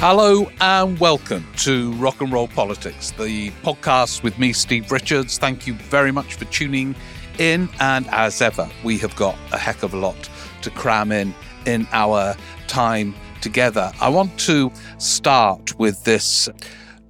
Hello 0.00 0.48
and 0.60 0.96
welcome 1.00 1.44
to 1.56 1.90
Rock 1.94 2.20
and 2.20 2.32
Roll 2.32 2.46
Politics, 2.46 3.10
the 3.10 3.50
podcast 3.64 4.22
with 4.22 4.38
me, 4.38 4.52
Steve 4.52 4.92
Richards. 4.92 5.38
Thank 5.38 5.66
you 5.66 5.74
very 5.74 6.12
much 6.12 6.34
for 6.34 6.44
tuning 6.44 6.94
in. 7.40 7.68
And 7.80 8.06
as 8.10 8.40
ever, 8.40 8.70
we 8.84 8.96
have 8.98 9.16
got 9.16 9.36
a 9.50 9.58
heck 9.58 9.82
of 9.82 9.94
a 9.94 9.96
lot 9.96 10.30
to 10.62 10.70
cram 10.70 11.10
in 11.10 11.34
in 11.66 11.88
our 11.90 12.36
time 12.68 13.12
together. 13.40 13.90
I 14.00 14.08
want 14.08 14.38
to 14.42 14.70
start 14.98 15.76
with 15.80 16.04
this 16.04 16.48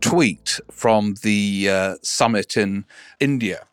tweet 0.00 0.58
from 0.70 1.16
the 1.22 1.68
uh, 1.68 1.94
summit 2.00 2.56
in 2.56 2.86
India. 3.20 3.66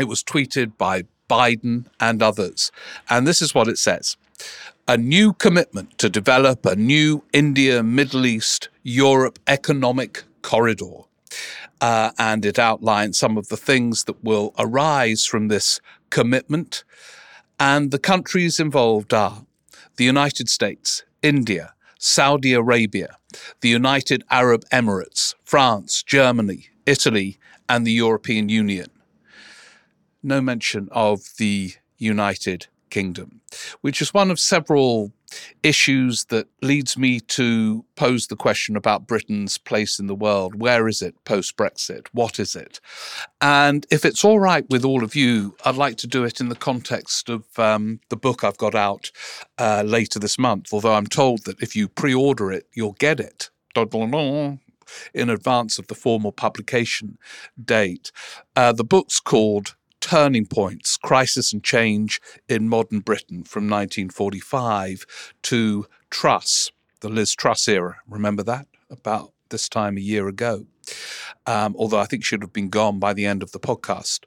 It 0.00 0.04
was 0.04 0.24
tweeted 0.24 0.78
by 0.78 1.02
Biden 1.28 1.88
and 2.00 2.22
others. 2.22 2.72
And 3.10 3.26
this 3.26 3.42
is 3.42 3.54
what 3.54 3.68
it 3.68 3.76
says 3.76 4.16
a 4.88 4.96
new 4.96 5.32
commitment 5.32 5.96
to 5.98 6.08
develop 6.08 6.66
a 6.66 6.74
new 6.74 7.24
India, 7.32 7.82
Middle 7.82 8.26
East, 8.26 8.68
Europe 8.82 9.38
economic 9.46 10.24
corridor. 10.42 11.02
Uh, 11.80 12.10
and 12.18 12.44
it 12.44 12.58
outlines 12.58 13.18
some 13.18 13.36
of 13.36 13.48
the 13.48 13.56
things 13.56 14.04
that 14.04 14.22
will 14.22 14.52
arise 14.58 15.24
from 15.24 15.48
this 15.48 15.80
commitment. 16.10 16.84
And 17.58 17.90
the 17.90 17.98
countries 17.98 18.58
involved 18.58 19.14
are 19.14 19.46
the 19.96 20.04
United 20.04 20.48
States, 20.48 21.04
India, 21.22 21.74
Saudi 21.98 22.52
Arabia, 22.52 23.16
the 23.60 23.68
United 23.68 24.24
Arab 24.30 24.64
Emirates, 24.70 25.34
France, 25.44 26.02
Germany, 26.02 26.70
Italy, 26.86 27.38
and 27.68 27.86
the 27.86 27.92
European 27.92 28.48
Union. 28.48 28.88
No 30.22 30.40
mention 30.40 30.88
of 30.90 31.20
the 31.38 31.74
United 31.98 32.66
Kingdom, 32.92 33.40
which 33.80 34.02
is 34.02 34.12
one 34.12 34.30
of 34.30 34.38
several 34.38 35.12
issues 35.62 36.26
that 36.26 36.46
leads 36.60 36.98
me 36.98 37.20
to 37.20 37.86
pose 37.96 38.26
the 38.26 38.36
question 38.36 38.76
about 38.76 39.06
Britain's 39.06 39.56
place 39.56 39.98
in 39.98 40.08
the 40.08 40.14
world. 40.14 40.54
Where 40.54 40.86
is 40.88 41.00
it 41.00 41.14
post 41.24 41.56
Brexit? 41.56 42.08
What 42.12 42.38
is 42.38 42.54
it? 42.54 42.80
And 43.40 43.86
if 43.90 44.04
it's 44.04 44.26
all 44.26 44.38
right 44.38 44.68
with 44.68 44.84
all 44.84 45.02
of 45.02 45.16
you, 45.16 45.56
I'd 45.64 45.76
like 45.76 45.96
to 45.98 46.06
do 46.06 46.22
it 46.24 46.38
in 46.38 46.50
the 46.50 46.54
context 46.54 47.30
of 47.30 47.44
um, 47.58 48.00
the 48.10 48.16
book 48.16 48.44
I've 48.44 48.58
got 48.58 48.74
out 48.74 49.10
uh, 49.56 49.82
later 49.86 50.18
this 50.18 50.38
month, 50.38 50.74
although 50.74 50.92
I'm 50.92 51.06
told 51.06 51.44
that 51.44 51.62
if 51.62 51.74
you 51.74 51.88
pre 51.88 52.12
order 52.14 52.52
it, 52.52 52.66
you'll 52.74 52.98
get 52.98 53.18
it. 53.18 53.48
In 55.14 55.30
advance 55.30 55.78
of 55.78 55.86
the 55.86 55.94
formal 55.94 56.32
publication 56.32 57.16
date. 57.64 58.12
Uh, 58.54 58.72
the 58.72 58.84
book's 58.84 59.18
called 59.18 59.76
turning 60.02 60.44
points, 60.44 60.98
crisis 60.98 61.52
and 61.52 61.64
change 61.64 62.20
in 62.48 62.68
modern 62.68 63.00
Britain 63.00 63.44
from 63.44 63.64
1945 63.64 65.06
to 65.44 65.86
Truss, 66.10 66.70
the 67.00 67.08
Liz 67.08 67.34
Truss 67.34 67.66
era. 67.68 67.96
Remember 68.06 68.42
that? 68.42 68.66
About 68.90 69.32
this 69.48 69.68
time 69.68 69.96
a 69.96 70.00
year 70.00 70.28
ago. 70.28 70.66
Um, 71.46 71.74
although 71.78 72.00
I 72.00 72.04
think 72.04 72.24
she'd 72.24 72.42
have 72.42 72.52
been 72.52 72.68
gone 72.68 72.98
by 72.98 73.14
the 73.14 73.24
end 73.24 73.42
of 73.42 73.52
the 73.52 73.60
podcast. 73.60 74.24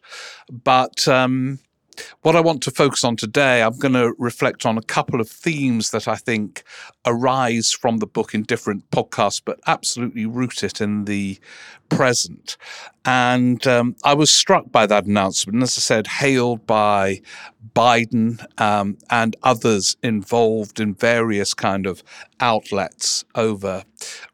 But 0.49 1.07
um, 1.07 1.59
what 2.21 2.35
I 2.35 2.41
want 2.41 2.61
to 2.63 2.71
focus 2.71 3.03
on 3.03 3.15
today, 3.15 3.61
I'm 3.61 3.77
going 3.77 3.93
to 3.93 4.13
reflect 4.17 4.65
on 4.65 4.77
a 4.77 4.81
couple 4.81 5.21
of 5.21 5.29
themes 5.29 5.91
that 5.91 6.07
I 6.07 6.15
think 6.15 6.63
arise 7.05 7.71
from 7.71 7.97
the 7.97 8.07
book 8.07 8.33
in 8.33 8.43
different 8.43 8.89
podcasts, 8.91 9.41
but 9.43 9.59
absolutely 9.67 10.25
root 10.25 10.63
it 10.63 10.81
in 10.81 11.05
the 11.05 11.39
present. 11.89 12.57
And 13.05 13.65
um, 13.67 13.95
I 14.03 14.13
was 14.13 14.31
struck 14.31 14.71
by 14.71 14.85
that 14.87 15.05
announcement, 15.05 15.55
and 15.55 15.63
as 15.63 15.77
I 15.77 15.81
said, 15.81 16.07
hailed 16.07 16.65
by 16.65 17.21
Biden 17.75 18.43
um, 18.59 18.97
and 19.09 19.35
others 19.43 19.95
involved 20.01 20.79
in 20.79 20.95
various 20.95 21.53
kind 21.53 21.85
of 21.85 22.03
outlets 22.39 23.25
over 23.35 23.83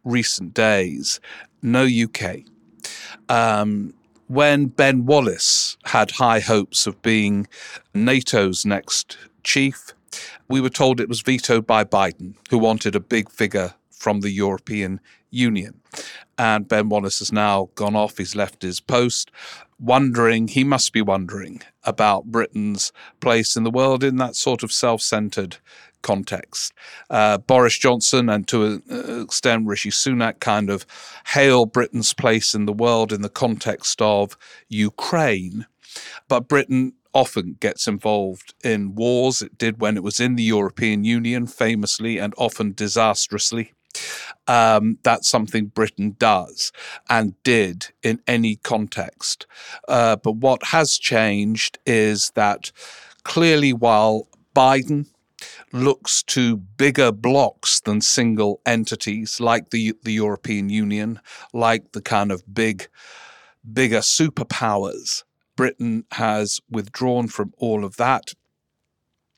recent 0.04 0.54
days. 0.54 1.20
No 1.62 1.84
UK. 1.84 2.44
Um, 3.30 3.94
when 4.32 4.68
Ben 4.68 5.06
Wallace 5.06 5.76
had 5.84 6.12
high 6.12 6.40
hopes 6.40 6.88
of 6.88 7.02
being 7.02 7.48
NATO's 7.94 8.66
next 8.66 9.18
chief, 9.44 9.94
we 10.48 10.62
were 10.62 10.70
told 10.70 11.02
it 11.02 11.10
was 11.10 11.20
vetoed 11.20 11.68
by 11.68 11.84
Biden, 11.84 12.36
who 12.50 12.58
wanted 12.58 12.96
a 12.96 13.02
big 13.02 13.30
figure 13.30 13.74
from 13.90 14.22
the 14.22 14.30
European 14.30 15.02
Union. 15.32 15.82
And 16.38 16.66
Ben 16.66 16.88
Wallace 16.88 17.20
has 17.20 17.34
now 17.34 17.72
gone 17.76 17.94
off, 17.94 18.20
he's 18.20 18.34
left 18.34 18.62
his 18.62 18.80
post, 18.80 19.32
wondering, 19.78 20.48
he 20.48 20.64
must 20.64 20.94
be 20.94 21.02
wondering 21.02 21.62
about 21.84 22.32
Britain's 22.32 22.94
place 23.20 23.58
in 23.58 23.66
the 23.66 23.70
world 23.70 24.02
in 24.02 24.16
that 24.16 24.38
sort 24.38 24.64
of 24.64 24.72
self 24.72 25.02
centered 25.02 25.58
context. 26.02 26.74
Uh, 27.10 27.38
Boris 27.38 27.78
Johnson 27.78 28.30
and 28.30 28.48
to 28.48 28.82
an 28.88 29.22
extent 29.24 29.68
Rishi 29.68 29.90
Sunak 29.90 30.40
kind 30.40 30.70
of 30.70 30.86
hail 31.28 31.66
Britain's 31.66 32.14
place 32.14 32.54
in 32.54 32.66
the 32.66 32.74
world 32.74 33.12
in 33.12 33.22
the 33.22 33.30
context 33.30 34.02
of 34.02 34.38
Ukraine. 34.68 35.66
But 36.28 36.48
Britain 36.48 36.94
often 37.14 37.58
gets 37.60 37.88
involved 37.88 38.54
in 38.64 38.96
wars. 38.96 39.42
It 39.42 39.58
did 39.58 39.82
when 39.82 39.98
it 39.98 40.04
was 40.04 40.20
in 40.20 40.36
the 40.36 40.44
European 40.44 41.04
Union, 41.04 41.48
famously 41.48 42.18
and 42.18 42.34
often 42.38 42.74
disastrously. 42.74 43.74
Um, 44.48 44.98
that's 45.04 45.28
something 45.28 45.68
Britain 45.68 46.16
does 46.18 46.72
and 47.10 47.42
did 47.44 47.88
in 48.02 48.22
any 48.28 48.56
context. 48.58 49.46
Uh, 49.88 50.16
but 50.16 50.38
what 50.38 50.68
has 50.68 50.98
changed 50.98 51.78
is 51.86 52.32
that 52.36 52.72
clearly, 53.24 53.74
while 53.74 54.28
Biden 54.56 55.08
looks 55.74 56.24
to 56.24 56.58
bigger 56.58 57.12
blocs 57.12 57.82
than 57.82 58.02
single 58.02 58.62
entities 58.66 59.40
like 59.40 59.70
the 59.70 59.94
the 60.04 60.14
European 60.14 60.70
Union, 60.70 61.20
like 61.54 61.92
the 61.92 62.02
kind 62.02 62.32
of 62.32 62.44
big 62.54 62.88
bigger 63.74 64.00
superpowers. 64.00 65.24
Britain 65.56 66.06
has 66.14 66.60
withdrawn 66.70 67.28
from 67.28 67.54
all 67.58 67.84
of 67.84 67.98
that 67.98 68.34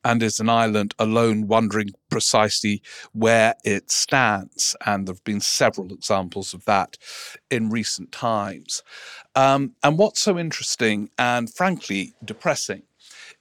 and 0.04 0.22
is 0.22 0.40
an 0.40 0.50
island 0.50 0.94
alone, 1.00 1.48
wondering 1.48 1.90
precisely 2.10 2.82
where 3.14 3.56
it 3.64 3.90
stands. 3.90 4.76
And 4.86 5.08
there 5.08 5.14
have 5.14 5.24
been 5.24 5.40
several 5.40 5.94
examples 5.94 6.54
of 6.54 6.66
that 6.66 6.98
in 7.50 7.70
recent 7.70 8.12
times. 8.12 8.84
Um, 9.36 9.76
and 9.82 9.98
what's 9.98 10.22
so 10.22 10.38
interesting 10.38 11.10
and 11.18 11.54
frankly 11.54 12.14
depressing 12.24 12.84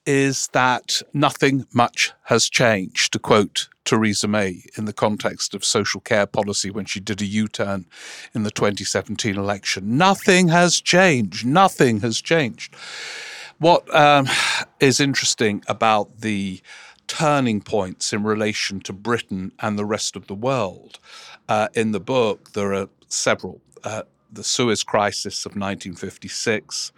is 0.06 0.48
that 0.48 1.00
nothing 1.12 1.66
much 1.72 2.12
has 2.24 2.48
changed, 2.48 3.12
to 3.12 3.18
quote 3.18 3.68
Theresa 3.84 4.28
May 4.28 4.62
in 4.76 4.84
the 4.84 4.92
context 4.92 5.54
of 5.54 5.64
social 5.64 6.00
care 6.00 6.26
policy 6.26 6.70
when 6.70 6.84
she 6.84 7.00
did 7.00 7.20
a 7.20 7.26
U 7.26 7.48
turn 7.48 7.86
in 8.34 8.42
the 8.42 8.50
2017 8.50 9.36
election. 9.36 9.96
Nothing 9.96 10.48
has 10.48 10.80
changed. 10.80 11.46
Nothing 11.46 12.00
has 12.00 12.20
changed. 12.20 12.74
What 13.58 13.92
um, 13.94 14.28
is 14.80 15.00
interesting 15.00 15.62
about 15.68 16.20
the 16.20 16.60
turning 17.06 17.60
points 17.60 18.12
in 18.12 18.22
relation 18.22 18.80
to 18.80 18.92
Britain 18.92 19.52
and 19.60 19.78
the 19.78 19.84
rest 19.84 20.16
of 20.16 20.26
the 20.26 20.34
world 20.34 20.98
uh, 21.48 21.68
in 21.74 21.92
the 21.92 22.00
book, 22.00 22.52
there 22.52 22.72
are 22.72 22.88
several. 23.08 23.60
Uh, 23.84 24.02
the 24.32 24.42
Suez 24.42 24.82
Crisis 24.82 25.44
of 25.44 25.50
1956, 25.50 26.92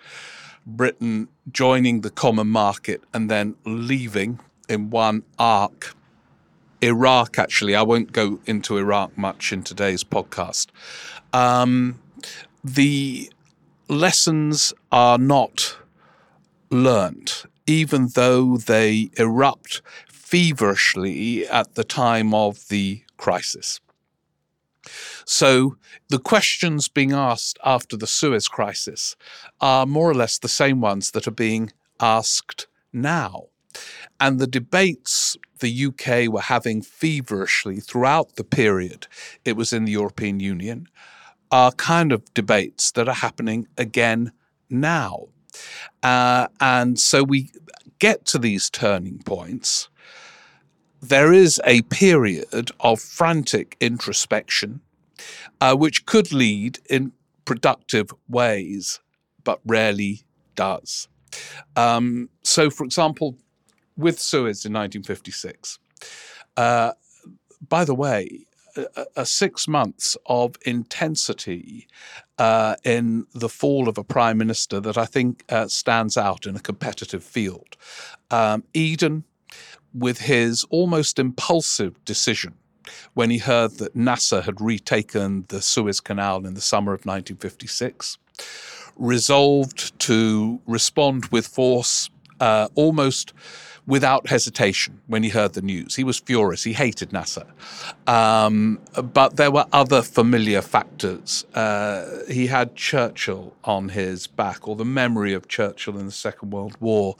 Britain 0.66 1.28
joining 1.50 2.00
the 2.00 2.11
common 2.11 2.49
market 2.49 3.02
and 3.12 3.31
then 3.31 3.56
leaving 3.64 4.40
in 4.69 4.90
one 4.90 5.22
arc. 5.38 5.94
Iraq, 6.81 7.38
actually, 7.38 7.75
I 7.75 7.82
won't 7.82 8.12
go 8.12 8.40
into 8.46 8.76
Iraq 8.76 9.16
much 9.16 9.52
in 9.52 9.62
today's 9.62 10.05
podcast. 10.05 10.69
Um, 11.32 12.00
the 12.62 13.31
lessons 13.88 14.72
are 14.93 15.19
not 15.19 15.76
learnt, 16.70 17.44
even 17.67 18.08
though 18.14 18.56
they 18.56 19.10
erupt 19.17 19.82
feverishly 20.08 21.46
at 21.49 21.75
the 21.75 21.84
time 21.84 22.34
of 22.34 22.69
the 22.69 23.02
crisis. 23.17 23.81
So 25.25 25.76
the 26.08 26.19
questions 26.19 26.88
being 26.88 27.12
asked 27.12 27.58
after 27.64 27.96
the 27.96 28.06
Suez 28.06 28.48
crisis 28.48 29.16
are 29.60 29.86
more 29.86 30.10
or 30.10 30.14
less 30.14 30.38
the 30.38 30.48
same 30.48 30.81
ones 30.81 31.10
that 31.12 31.26
are 31.26 31.32
being 31.32 31.72
asked 32.00 32.66
now. 32.92 33.46
And 34.20 34.38
the 34.38 34.46
debates 34.46 35.36
the 35.58 35.86
UK 35.86 36.32
were 36.32 36.42
having 36.42 36.82
feverishly 36.82 37.81
throughout 37.81 38.36
the 38.36 38.44
period 38.44 39.06
it 39.44 39.56
was 39.56 39.72
in 39.72 39.84
the 39.84 39.92
European 39.92 40.40
Union 40.40 40.88
are 41.50 41.72
kind 41.72 42.12
of 42.12 42.32
debates 42.34 42.90
that 42.92 43.08
are 43.08 43.14
happening 43.14 43.66
again 43.78 44.32
now. 44.69 45.26
Uh, 46.02 46.48
and 46.60 46.98
so 46.98 47.22
we 47.22 47.50
get 47.98 48.25
to 48.26 48.38
these 48.38 48.69
turning 48.70 49.19
points. 49.25 49.88
There 51.09 51.35
is 51.35 51.61
a 51.67 51.83
period 51.83 52.71
of 52.81 52.99
frantic 52.99 53.77
introspection, 53.79 54.81
uh, 55.61 55.77
which 55.77 56.06
could 56.06 56.33
lead 56.33 56.79
in 56.89 57.12
productive 57.45 58.11
ways, 58.27 59.01
but 59.45 59.61
rarely 59.67 60.23
does. 60.55 61.09
Um, 61.77 62.31
so, 62.43 62.71
for 62.71 62.85
example, 62.85 63.37
with 63.99 64.19
Suez 64.19 64.65
in 64.65 64.73
1956, 64.73 65.79
uh, 66.56 66.93
by 67.69 67.85
the 67.85 67.95
way, 67.95 68.47
a, 68.75 69.05
a 69.15 69.27
six 69.27 69.69
months 69.69 70.17
of 70.25 70.56
intensity 70.65 71.87
uh, 72.39 72.77
in 72.83 73.27
the 73.35 73.51
fall 73.51 73.91
of 73.91 73.99
a 73.99 74.05
prime 74.05 74.39
minister 74.39 74.81
that 74.81 74.97
I 74.97 75.05
think 75.05 75.45
uh, 75.51 75.69
stands 75.69 76.17
out 76.17 76.47
in 76.47 76.56
a 76.56 76.61
competitive 76.61 77.23
field. 77.23 77.77
Um, 78.31 78.65
Eden, 78.73 79.25
with 79.94 80.23
his 80.23 80.64
almost 80.70 81.19
impulsive 81.19 82.05
decision 82.05 82.55
when 83.14 83.31
he 83.31 83.38
heard 83.38 83.79
that 83.79 83.96
Nasser 83.96 84.43
had 84.43 84.61
retaken 84.61 85.46
the 85.49 85.62
Suez 85.62 86.00
Canal 86.00 86.46
in 86.46 86.55
the 86.55 86.61
summer 86.61 86.93
of 86.93 87.06
1956, 87.06 88.19
resolved 88.96 89.99
to 90.00 90.61
respond 90.67 91.26
with 91.26 91.46
force 91.46 92.11
uh, 92.41 92.69
almost 92.75 93.32
without 93.86 94.28
hesitation 94.28 95.00
when 95.06 95.22
he 95.22 95.28
heard 95.28 95.52
the 95.52 95.60
news. 95.60 95.94
He 95.94 96.04
was 96.04 96.19
furious. 96.19 96.64
He 96.64 96.72
hated 96.72 97.12
Nasser. 97.12 97.44
Um, 98.06 98.81
but 99.12 99.36
there 99.36 99.50
were 99.50 99.66
other 99.72 100.00
familiar 100.00 100.62
factors. 100.62 101.44
Uh, 101.54 102.22
he 102.28 102.46
had 102.46 102.76
Churchill 102.76 103.54
on 103.64 103.90
his 103.90 104.26
back, 104.26 104.66
or 104.66 104.75
the 104.76 104.84
memory 104.84 105.34
of 105.34 105.48
Churchill 105.48 105.98
in 105.98 106.06
the 106.06 106.12
Second 106.12 106.50
World 106.50 106.76
War, 106.81 107.16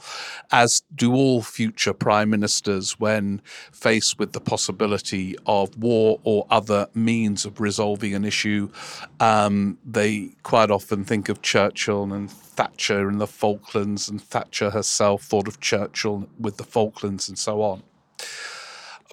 as 0.51 0.81
do 0.93 1.13
all 1.13 1.43
future 1.43 1.93
prime 1.93 2.31
ministers 2.31 2.99
when 2.99 3.41
faced 3.71 4.17
with 4.17 4.33
the 4.33 4.41
possibility 4.41 5.35
of 5.45 5.77
war 5.77 6.19
or 6.23 6.47
other 6.49 6.87
means 6.95 7.45
of 7.45 7.59
resolving 7.59 8.15
an 8.15 8.25
issue. 8.25 8.71
Um, 9.19 9.77
they 9.85 10.31
quite 10.41 10.71
often 10.71 11.05
think 11.05 11.29
of 11.29 11.41
Churchill 11.41 12.11
and 12.11 12.31
Thatcher 12.55 13.07
and 13.07 13.19
the 13.19 13.27
Falklands, 13.27 14.09
and 14.09 14.21
Thatcher 14.21 14.69
herself 14.69 15.23
thought 15.23 15.47
of 15.47 15.59
Churchill 15.59 16.27
with 16.39 16.57
the 16.57 16.63
Falklands 16.63 17.27
and 17.27 17.37
so 17.37 17.61
on. 17.61 17.83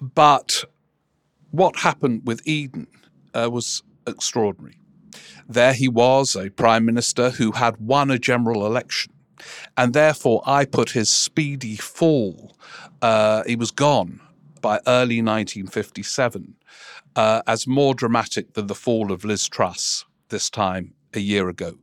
But 0.01 0.65
what 1.51 1.77
happened 1.77 2.21
with 2.25 2.41
Eden 2.47 2.87
uh, 3.33 3.49
was 3.51 3.83
extraordinary. 4.07 4.77
There 5.47 5.73
he 5.73 5.87
was, 5.87 6.35
a 6.35 6.49
prime 6.49 6.85
minister 6.85 7.31
who 7.31 7.51
had 7.51 7.77
won 7.77 8.09
a 8.09 8.17
general 8.17 8.65
election, 8.65 9.13
and 9.77 9.93
therefore 9.93 10.41
I 10.45 10.65
put 10.65 10.91
his 10.91 11.09
speedy 11.09 11.75
fall, 11.75 12.55
uh, 13.01 13.43
he 13.45 13.55
was 13.55 13.71
gone 13.71 14.21
by 14.61 14.79
early 14.87 15.21
1957, 15.21 16.55
uh, 17.15 17.41
as 17.45 17.67
more 17.67 17.93
dramatic 17.93 18.53
than 18.53 18.67
the 18.67 18.75
fall 18.75 19.11
of 19.11 19.25
Liz 19.25 19.47
Truss 19.47 20.05
this 20.29 20.49
time 20.49 20.93
a 21.13 21.19
year 21.19 21.49
ago. 21.49 21.75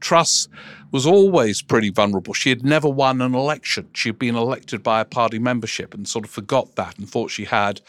Truss 0.00 0.48
was 0.92 1.06
always 1.06 1.62
pretty 1.62 1.90
vulnerable. 1.90 2.34
She 2.34 2.50
had 2.50 2.64
never 2.64 2.88
won 2.88 3.20
an 3.20 3.34
election. 3.34 3.88
She 3.94 4.10
had 4.10 4.18
been 4.18 4.36
elected 4.36 4.82
by 4.82 5.00
a 5.00 5.04
party 5.04 5.38
membership 5.38 5.92
and 5.92 6.06
sort 6.06 6.24
of 6.24 6.30
forgot 6.30 6.76
that 6.76 6.98
and 6.98 7.08
thought 7.08 7.30
she 7.30 7.46
had 7.46 7.80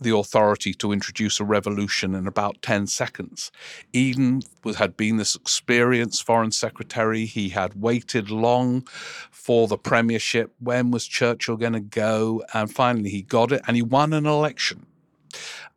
the 0.00 0.14
authority 0.14 0.74
to 0.74 0.92
introduce 0.92 1.40
a 1.40 1.44
revolution 1.44 2.14
in 2.14 2.26
about 2.26 2.62
10 2.62 2.86
seconds. 2.86 3.50
Eden 3.92 4.42
had 4.76 4.96
been 4.96 5.16
this 5.16 5.34
experienced 5.34 6.24
foreign 6.24 6.52
secretary. 6.52 7.26
He 7.26 7.48
had 7.48 7.80
waited 7.80 8.30
long 8.30 8.86
for 9.30 9.66
the 9.66 9.78
premiership. 9.78 10.52
When 10.60 10.90
was 10.90 11.06
Churchill 11.06 11.56
going 11.56 11.72
to 11.72 11.80
go? 11.80 12.44
And 12.54 12.72
finally, 12.72 13.10
he 13.10 13.22
got 13.22 13.50
it 13.50 13.62
and 13.66 13.76
he 13.76 13.82
won 13.82 14.12
an 14.12 14.26
election. 14.26 14.86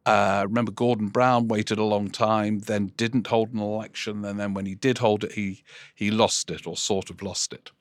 Uh, 0.06 0.44
remember, 0.48 0.72
Gordon 0.72 1.08
Brown 1.08 1.48
waited 1.48 1.80
a 1.80 1.84
long 1.84 2.10
time, 2.10 2.60
then 2.60 2.92
didn't 2.98 3.28
hold 3.28 3.54
an 3.54 3.60
election, 3.60 4.24
and 4.24 4.40
then 4.40 4.54
when 4.54 4.66
he 4.66 4.76
did 4.76 5.00
hold 5.00 5.24
it, 5.24 5.34
he 5.34 5.64
he 5.96 6.12
lost 6.12 6.52
it 6.52 6.68
or 6.68 6.78
sort 6.78 7.10
of 7.10 7.22
lost 7.22 7.54
it. 7.54 7.72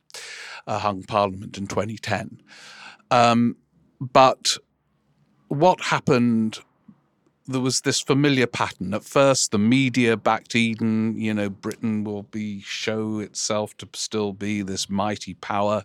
Uh, 0.66 0.78
hung 0.78 1.02
Parliament 1.02 1.58
in 1.58 1.66
2010. 1.66 2.40
Um, 3.10 3.56
but 4.00 4.56
what 5.48 5.80
happened 5.80 6.60
there 7.46 7.60
was 7.60 7.82
this 7.82 8.00
familiar 8.00 8.46
pattern. 8.46 8.94
At 8.94 9.04
first, 9.04 9.50
the 9.50 9.58
media 9.58 10.16
backed 10.16 10.56
Eden. 10.56 11.14
You 11.18 11.34
know, 11.34 11.50
Britain 11.50 12.02
will 12.02 12.22
be 12.22 12.60
show 12.62 13.18
itself 13.18 13.76
to 13.78 13.88
still 13.92 14.32
be 14.32 14.62
this 14.62 14.88
mighty 14.88 15.34
power. 15.34 15.84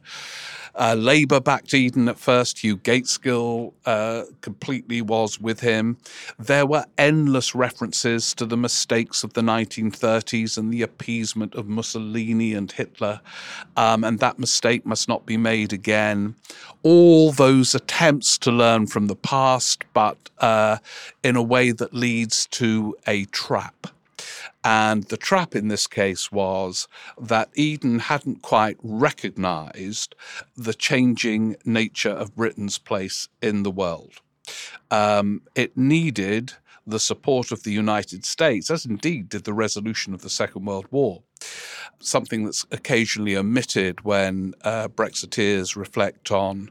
Uh, 0.75 0.95
Labour 0.97 1.41
backed 1.41 1.73
Eden 1.73 2.07
at 2.07 2.17
first. 2.17 2.59
Hugh 2.59 2.77
Gaitskell 2.77 3.73
uh, 3.85 4.23
completely 4.41 5.01
was 5.01 5.39
with 5.41 5.59
him. 5.59 5.97
There 6.37 6.65
were 6.65 6.85
endless 6.97 7.53
references 7.53 8.33
to 8.35 8.45
the 8.45 8.57
mistakes 8.57 9.23
of 9.23 9.33
the 9.33 9.41
1930s 9.41 10.57
and 10.57 10.71
the 10.71 10.81
appeasement 10.81 11.55
of 11.55 11.67
Mussolini 11.67 12.53
and 12.53 12.71
Hitler, 12.71 13.19
um, 13.75 14.05
and 14.05 14.19
that 14.19 14.39
mistake 14.39 14.85
must 14.85 15.09
not 15.09 15.25
be 15.25 15.35
made 15.35 15.73
again. 15.73 16.35
All 16.83 17.33
those 17.33 17.75
attempts 17.75 18.37
to 18.39 18.51
learn 18.51 18.87
from 18.87 19.07
the 19.07 19.15
past, 19.15 19.83
but 19.93 20.17
uh, 20.39 20.77
in 21.23 21.35
a 21.35 21.48
way 21.49 21.71
that 21.71 21.93
leads 21.93 22.47
to 22.47 22.95
a 23.07 23.25
trap. 23.25 23.87
And 24.63 25.03
the 25.05 25.17
trap 25.17 25.55
in 25.55 25.69
this 25.69 25.87
case 25.87 26.31
was 26.31 26.87
that 27.19 27.49
Eden 27.55 27.99
hadn't 27.99 28.41
quite 28.41 28.77
recognized 28.83 30.15
the 30.55 30.73
changing 30.73 31.55
nature 31.65 32.09
of 32.09 32.35
Britain's 32.35 32.77
place 32.77 33.29
in 33.41 33.63
the 33.63 33.71
world. 33.71 34.15
Um, 34.91 35.43
it 35.55 35.77
needed 35.77 36.53
the 36.85 36.99
support 36.99 37.51
of 37.51 37.63
the 37.63 37.71
United 37.71 38.25
States, 38.25 38.71
as 38.71 38.85
indeed 38.85 39.29
did 39.29 39.43
the 39.43 39.53
resolution 39.53 40.13
of 40.13 40.21
the 40.21 40.29
Second 40.29 40.65
World 40.65 40.87
War. 40.91 41.21
Something 41.99 42.43
that's 42.45 42.65
occasionally 42.71 43.37
omitted 43.37 44.03
when 44.03 44.55
uh, 44.63 44.87
Brexiteers 44.87 45.75
reflect 45.75 46.31
on 46.31 46.69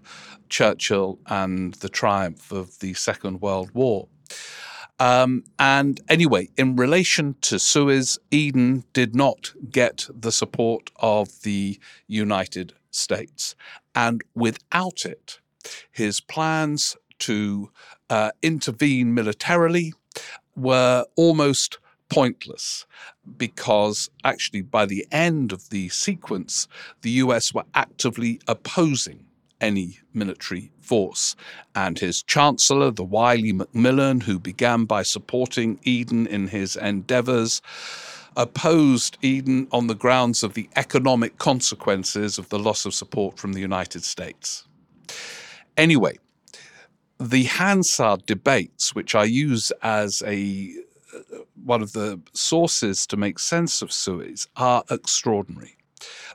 Churchill 0.48 1.18
and 1.26 1.74
the 1.74 1.88
triumph 1.88 2.50
of 2.50 2.78
the 2.80 2.94
Second 2.94 3.40
World 3.40 3.70
War. 3.74 4.08
Um, 5.00 5.44
and 5.58 6.00
anyway, 6.08 6.48
in 6.56 6.76
relation 6.76 7.36
to 7.42 7.58
Suez, 7.58 8.18
Eden 8.30 8.84
did 8.92 9.14
not 9.14 9.52
get 9.70 10.08
the 10.12 10.32
support 10.32 10.90
of 10.96 11.42
the 11.42 11.78
United 12.06 12.74
States. 12.90 13.54
And 13.94 14.22
without 14.34 15.04
it, 15.04 15.38
his 15.90 16.20
plans 16.20 16.96
to 17.20 17.70
uh, 18.10 18.30
intervene 18.42 19.14
militarily 19.14 19.92
were 20.56 21.04
almost 21.16 21.78
pointless 22.08 22.86
because 23.36 24.08
actually, 24.24 24.62
by 24.62 24.86
the 24.86 25.06
end 25.12 25.52
of 25.52 25.68
the 25.68 25.88
sequence, 25.90 26.66
the 27.02 27.10
US 27.10 27.52
were 27.52 27.64
actively 27.74 28.40
opposing 28.48 29.27
any 29.60 29.98
military 30.14 30.70
force. 30.80 31.36
And 31.74 31.98
his 31.98 32.22
chancellor, 32.22 32.90
the 32.90 33.04
wily 33.04 33.52
Macmillan, 33.52 34.20
who 34.20 34.38
began 34.38 34.84
by 34.84 35.02
supporting 35.02 35.80
Eden 35.82 36.26
in 36.26 36.48
his 36.48 36.76
endeavors, 36.76 37.60
opposed 38.36 39.18
Eden 39.20 39.66
on 39.72 39.88
the 39.88 39.94
grounds 39.94 40.42
of 40.42 40.54
the 40.54 40.68
economic 40.76 41.38
consequences 41.38 42.38
of 42.38 42.48
the 42.48 42.58
loss 42.58 42.86
of 42.86 42.94
support 42.94 43.38
from 43.38 43.52
the 43.52 43.60
United 43.60 44.04
States. 44.04 44.64
Anyway, 45.76 46.18
the 47.18 47.44
Hansard 47.44 48.26
debates, 48.26 48.94
which 48.94 49.14
I 49.14 49.24
use 49.24 49.72
as 49.82 50.22
a 50.24 50.72
uh, 51.14 51.38
one 51.64 51.82
of 51.82 51.92
the 51.92 52.20
sources 52.32 53.06
to 53.06 53.16
make 53.16 53.38
sense 53.38 53.82
of 53.82 53.92
Suez, 53.92 54.46
are 54.56 54.84
extraordinary. 54.90 55.77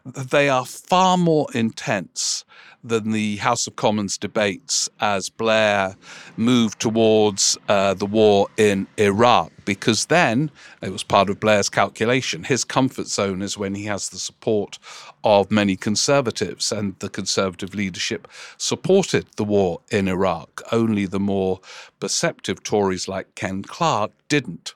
They 0.06 0.50
are 0.50 0.66
far 0.66 1.18
more 1.18 1.48
intense 1.54 2.44
than 2.84 3.12
the 3.12 3.38
House 3.38 3.66
of 3.66 3.78
Commons 3.78 4.18
debates 4.18 4.90
as 5.00 5.30
Blair 5.30 5.96
moved 6.36 6.82
towards 6.82 7.58
uh, 7.70 7.94
the 7.94 8.06
war 8.06 8.50
in 8.58 8.88
Iraq, 8.98 9.54
because 9.64 10.08
then 10.08 10.52
it 10.82 10.92
was 10.92 11.04
part 11.04 11.30
of 11.30 11.40
Blair's 11.40 11.70
calculation. 11.70 12.44
His 12.44 12.66
comfort 12.66 13.08
zone 13.08 13.42
is 13.42 13.58
when 13.58 13.76
he 13.76 13.86
has 13.86 14.10
the 14.10 14.20
support 14.20 14.80
of 15.24 15.50
many 15.50 15.78
conservatives, 15.78 16.74
and 16.74 17.00
the 17.00 17.10
conservative 17.10 17.74
leadership 17.74 18.28
supported 18.58 19.28
the 19.38 19.46
war 19.46 19.80
in 19.90 20.10
Iraq. 20.10 20.62
Only 20.74 21.06
the 21.06 21.22
more 21.22 21.62
perceptive 22.02 22.64
Tories 22.64 23.08
like 23.08 23.36
Ken 23.36 23.64
Clarke 23.64 24.12
didn't. 24.28 24.76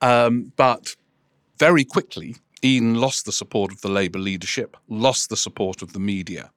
Um, 0.00 0.52
but 0.56 0.96
very 1.58 1.84
quickly, 1.84 2.36
Eden 2.62 2.94
lost 2.94 3.24
the 3.24 3.32
support 3.32 3.72
of 3.72 3.80
the 3.80 3.88
Labour 3.88 4.18
leadership, 4.18 4.76
lost 4.88 5.28
the 5.28 5.36
support 5.36 5.82
of 5.82 5.92
the 5.92 6.00
media, 6.00 6.50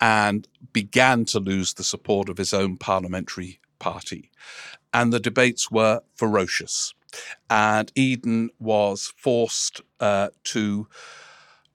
and 0.00 0.46
began 0.72 1.24
to 1.26 1.40
lose 1.40 1.74
the 1.74 1.84
support 1.84 2.28
of 2.28 2.38
his 2.38 2.54
own 2.54 2.76
parliamentary 2.76 3.60
party. 3.78 4.30
And 4.92 5.12
the 5.12 5.20
debates 5.20 5.70
were 5.70 6.00
ferocious. 6.16 6.94
And 7.48 7.90
Eden 7.94 8.50
was 8.58 9.12
forced 9.16 9.80
uh, 9.98 10.28
to 10.44 10.88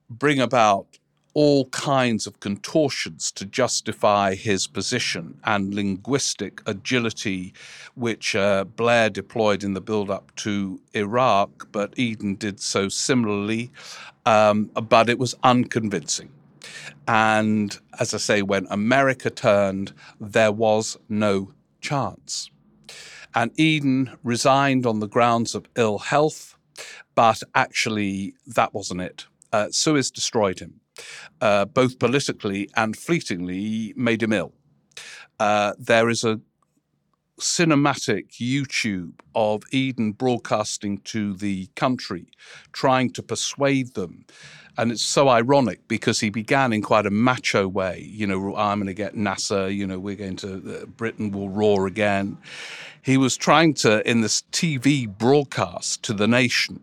bring 0.09 0.39
about 0.39 0.99
all 1.35 1.65
kinds 1.65 2.25
of 2.25 2.39
contortions 2.39 3.29
to 3.29 3.45
justify 3.45 4.33
his 4.35 4.67
position 4.67 5.37
and 5.43 5.75
linguistic 5.75 6.61
agility, 6.65 7.53
which 7.93 8.35
uh, 8.37 8.63
Blair 8.63 9.09
deployed 9.09 9.61
in 9.61 9.73
the 9.73 9.81
build 9.81 10.09
up 10.09 10.33
to 10.37 10.79
Iraq, 10.93 11.67
but 11.73 11.93
Eden 11.99 12.35
did 12.35 12.61
so 12.61 12.87
similarly. 12.87 13.69
Um, 14.25 14.71
but 14.89 15.09
it 15.09 15.19
was 15.19 15.35
unconvincing. 15.43 16.31
And 17.07 17.77
as 17.99 18.13
I 18.13 18.17
say, 18.17 18.41
when 18.41 18.65
America 18.69 19.29
turned, 19.29 19.93
there 20.19 20.53
was 20.53 20.97
no 21.09 21.51
chance. 21.81 22.49
And 23.35 23.51
Eden 23.59 24.17
resigned 24.23 24.85
on 24.85 24.99
the 24.99 25.07
grounds 25.07 25.53
of 25.53 25.67
ill 25.75 25.99
health, 25.99 26.57
but 27.13 27.43
actually, 27.53 28.35
that 28.47 28.73
wasn't 28.73 29.01
it. 29.01 29.27
Uh, 29.51 29.67
Suez 29.69 30.09
destroyed 30.09 30.59
him 30.59 30.79
uh, 31.41 31.65
both 31.65 31.99
politically 31.99 32.69
and 32.75 32.95
fleetingly, 32.95 33.93
made 33.95 34.23
him 34.23 34.33
ill. 34.33 34.53
Uh, 35.39 35.73
there 35.77 36.09
is 36.09 36.23
a 36.23 36.39
cinematic 37.39 38.29
YouTube 38.39 39.13
of 39.33 39.63
Eden 39.71 40.13
broadcasting 40.13 40.99
to 40.99 41.33
the 41.33 41.67
country, 41.75 42.27
trying 42.71 43.09
to 43.11 43.21
persuade 43.21 43.93
them. 43.93 44.25
And 44.77 44.91
it's 44.91 45.03
so 45.03 45.29
ironic 45.29 45.87
because 45.87 46.19
he 46.19 46.29
began 46.29 46.73
in 46.73 46.81
quite 46.81 47.05
a 47.05 47.09
macho 47.09 47.67
way. 47.67 48.07
You 48.09 48.27
know, 48.27 48.55
I'm 48.55 48.79
going 48.79 48.87
to 48.87 48.93
get 48.93 49.15
Nasser, 49.15 49.69
you 49.69 49.87
know, 49.87 49.99
we're 49.99 50.15
going 50.15 50.35
to, 50.37 50.81
uh, 50.81 50.85
Britain 50.85 51.31
will 51.31 51.49
roar 51.49 51.87
again. 51.87 52.37
He 53.01 53.17
was 53.17 53.37
trying 53.37 53.73
to, 53.75 54.07
in 54.09 54.21
this 54.21 54.43
TV 54.51 55.07
broadcast 55.07 56.03
to 56.03 56.13
the 56.13 56.27
nation, 56.27 56.81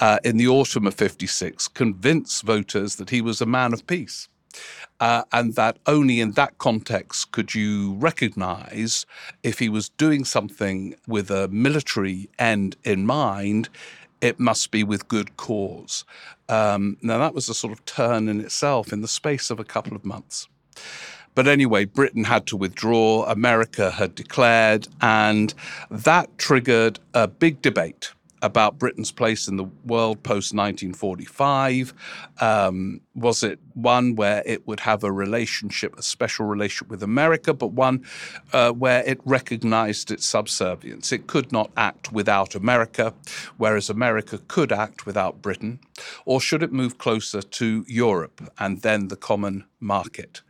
uh, 0.00 0.18
in 0.24 0.36
the 0.36 0.48
autumn 0.48 0.86
of 0.86 0.94
56 0.94 1.68
convince 1.68 2.42
voters 2.42 2.96
that 2.96 3.10
he 3.10 3.20
was 3.20 3.40
a 3.40 3.46
man 3.46 3.72
of 3.72 3.86
peace. 3.86 4.28
Uh, 5.00 5.22
and 5.32 5.54
that 5.54 5.78
only 5.86 6.20
in 6.20 6.32
that 6.32 6.56
context 6.58 7.30
could 7.32 7.54
you 7.54 7.94
recognize 7.94 9.04
if 9.42 9.58
he 9.58 9.68
was 9.68 9.90
doing 9.90 10.24
something 10.24 10.94
with 11.06 11.30
a 11.30 11.48
military 11.48 12.30
end 12.38 12.76
in 12.84 13.04
mind, 13.04 13.68
it 14.20 14.40
must 14.40 14.70
be 14.70 14.82
with 14.82 15.08
good 15.08 15.36
cause. 15.36 16.04
Um, 16.48 16.96
now, 17.02 17.18
that 17.18 17.34
was 17.34 17.48
a 17.48 17.54
sort 17.54 17.72
of 17.72 17.84
turn 17.84 18.28
in 18.28 18.40
itself 18.40 18.92
in 18.92 19.02
the 19.02 19.08
space 19.08 19.50
of 19.50 19.60
a 19.60 19.64
couple 19.64 19.94
of 19.94 20.04
months. 20.04 20.48
But 21.34 21.46
anyway, 21.46 21.84
Britain 21.84 22.24
had 22.24 22.46
to 22.46 22.56
withdraw, 22.56 23.24
America 23.24 23.90
had 23.90 24.14
declared, 24.14 24.88
and 25.02 25.52
that 25.90 26.38
triggered 26.38 26.98
a 27.12 27.28
big 27.28 27.60
debate 27.60 28.12
about 28.46 28.78
Britain's 28.78 29.12
place 29.12 29.48
in 29.48 29.56
the 29.56 29.64
world 29.84 30.22
post 30.22 30.54
1945? 30.54 31.92
Um, 32.40 33.00
was 33.14 33.42
it 33.42 33.58
one 33.74 34.14
where 34.14 34.42
it 34.46 34.66
would 34.66 34.80
have 34.80 35.04
a 35.04 35.12
relationship, 35.12 35.98
a 35.98 36.02
special 36.02 36.46
relationship 36.46 36.88
with 36.88 37.02
America, 37.02 37.52
but 37.52 37.72
one 37.72 38.04
uh, 38.52 38.70
where 38.70 39.02
it 39.04 39.20
recognized 39.24 40.10
its 40.10 40.24
subservience? 40.24 41.12
It 41.12 41.26
could 41.26 41.52
not 41.52 41.70
act 41.76 42.12
without 42.12 42.54
America, 42.54 43.12
whereas 43.56 43.90
America 43.90 44.38
could 44.48 44.72
act 44.72 45.04
without 45.04 45.42
Britain. 45.42 45.80
Or 46.24 46.40
should 46.40 46.62
it 46.62 46.72
move 46.72 46.98
closer 46.98 47.42
to 47.42 47.84
Europe 47.88 48.52
and 48.58 48.82
then 48.82 49.08
the 49.08 49.16
common 49.16 49.64
market? 49.80 50.42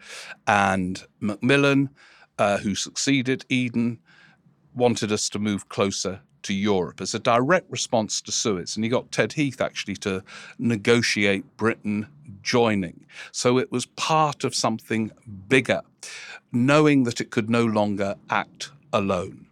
And 0.46 1.02
Macmillan, 1.18 1.90
uh, 2.38 2.58
who 2.58 2.74
succeeded 2.74 3.46
Eden, 3.48 4.00
wanted 4.74 5.10
us 5.10 5.30
to 5.30 5.38
move 5.38 5.70
closer 5.70 6.20
to 6.46 6.54
Europe 6.54 7.00
as 7.00 7.14
a 7.14 7.18
direct 7.18 7.70
response 7.70 8.20
to 8.22 8.32
Suez. 8.32 8.76
And 8.76 8.84
he 8.84 8.88
got 8.88 9.12
Ted 9.12 9.32
Heath 9.32 9.60
actually 9.60 9.96
to 9.96 10.22
negotiate 10.58 11.56
Britain 11.56 12.06
joining. 12.42 13.06
So 13.32 13.58
it 13.58 13.72
was 13.72 13.86
part 13.86 14.44
of 14.44 14.54
something 14.54 15.10
bigger, 15.48 15.82
knowing 16.52 17.04
that 17.04 17.20
it 17.20 17.30
could 17.30 17.50
no 17.50 17.64
longer 17.64 18.14
act 18.30 18.70
alone. 18.92 19.46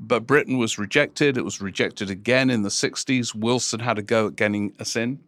But 0.00 0.26
Britain 0.26 0.58
was 0.58 0.78
rejected. 0.78 1.36
It 1.36 1.44
was 1.44 1.60
rejected 1.60 2.10
again 2.10 2.50
in 2.50 2.62
the 2.62 2.68
60s. 2.68 3.34
Wilson 3.34 3.80
had 3.80 3.98
a 3.98 4.02
go 4.02 4.28
at 4.28 4.36
getting 4.36 4.74
us 4.78 4.96
in. 4.96 5.20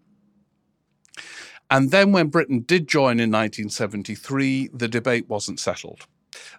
And 1.71 1.90
then 1.90 2.12
when 2.12 2.28
Britain 2.28 2.61
did 2.61 2.88
join 2.88 3.21
in 3.21 3.30
1973, 3.30 4.71
the 4.73 4.88
debate 4.88 5.28
wasn't 5.28 5.61
settled. 5.61 6.07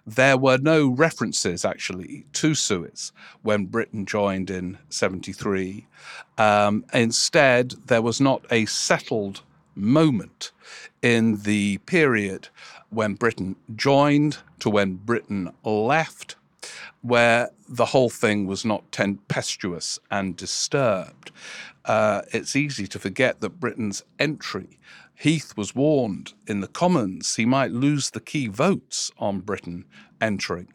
There 0.06 0.36
were 0.36 0.58
no 0.58 0.88
references 0.88 1.64
actually 1.64 2.26
to 2.34 2.54
Suez 2.54 3.12
when 3.42 3.66
Britain 3.66 4.06
joined 4.06 4.50
in 4.50 4.78
73. 4.88 5.86
Um, 6.38 6.84
instead, 6.92 7.74
there 7.86 8.02
was 8.02 8.20
not 8.20 8.44
a 8.50 8.66
settled 8.66 9.42
moment 9.74 10.52
in 11.02 11.42
the 11.42 11.78
period 11.78 12.48
when 12.90 13.14
Britain 13.14 13.56
joined 13.76 14.38
to 14.58 14.70
when 14.70 14.94
Britain 14.96 15.52
left, 15.64 16.36
where 17.02 17.50
the 17.68 17.86
whole 17.86 18.10
thing 18.10 18.46
was 18.46 18.64
not 18.64 18.90
tempestuous 18.92 19.98
and 20.10 20.36
disturbed. 20.36 21.30
Uh, 21.84 22.22
it's 22.32 22.56
easy 22.56 22.86
to 22.86 22.98
forget 22.98 23.40
that 23.40 23.60
Britain's 23.60 24.02
entry 24.18 24.78
Heath 25.20 25.54
was 25.54 25.74
warned 25.74 26.32
in 26.46 26.60
the 26.60 26.66
Commons 26.66 27.36
he 27.36 27.44
might 27.44 27.72
lose 27.72 28.08
the 28.08 28.20
key 28.20 28.46
votes 28.46 29.10
on 29.18 29.40
Britain 29.40 29.84
entering. 30.18 30.68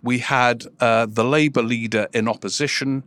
We 0.00 0.18
had 0.18 0.64
uh, 0.78 1.06
the 1.06 1.24
Labour 1.24 1.64
leader 1.64 2.06
in 2.12 2.28
opposition 2.28 3.02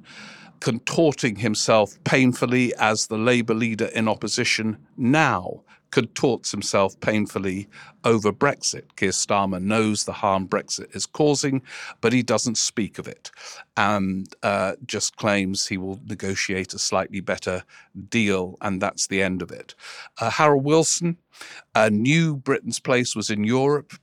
contorting 0.60 1.38
himself 1.38 1.98
painfully 2.04 2.74
as 2.76 3.08
the 3.08 3.18
Labour 3.18 3.54
leader 3.54 3.86
in 3.96 4.10
opposition 4.10 4.76
now 4.98 5.64
contorts 5.94 6.50
himself 6.50 7.00
painfully 7.02 7.68
over 8.04 8.34
Brexit. 8.34 8.86
Keir 8.96 9.12
Starmer 9.12 9.62
knows 9.62 10.06
the 10.06 10.12
harm 10.12 10.48
Brexit 10.48 10.96
is 10.96 11.06
causing, 11.06 11.62
but 12.02 12.12
he 12.12 12.24
doesn't 12.24 12.58
speak 12.58 12.98
of 12.98 13.08
it 13.08 13.30
and 13.78 14.34
uh, 14.42 14.74
just 14.88 15.18
claims 15.18 15.68
he 15.68 15.78
will 15.78 16.00
negotiate 16.08 16.74
a 16.74 16.80
slightly 16.80 17.20
better 17.20 17.64
deal, 18.10 18.58
and 18.62 18.82
that's 18.82 19.06
the 19.06 19.22
end 19.22 19.44
of 19.44 19.52
it. 19.52 19.76
Uh, 20.20 20.32
Harold 20.32 20.64
Wilson 20.64 21.18
uh, 21.76 21.90
knew 21.94 22.38
Britain's 22.38 22.80
place 22.80 23.16
was 23.16 23.30
in 23.30 23.44
Europe. 23.44 23.94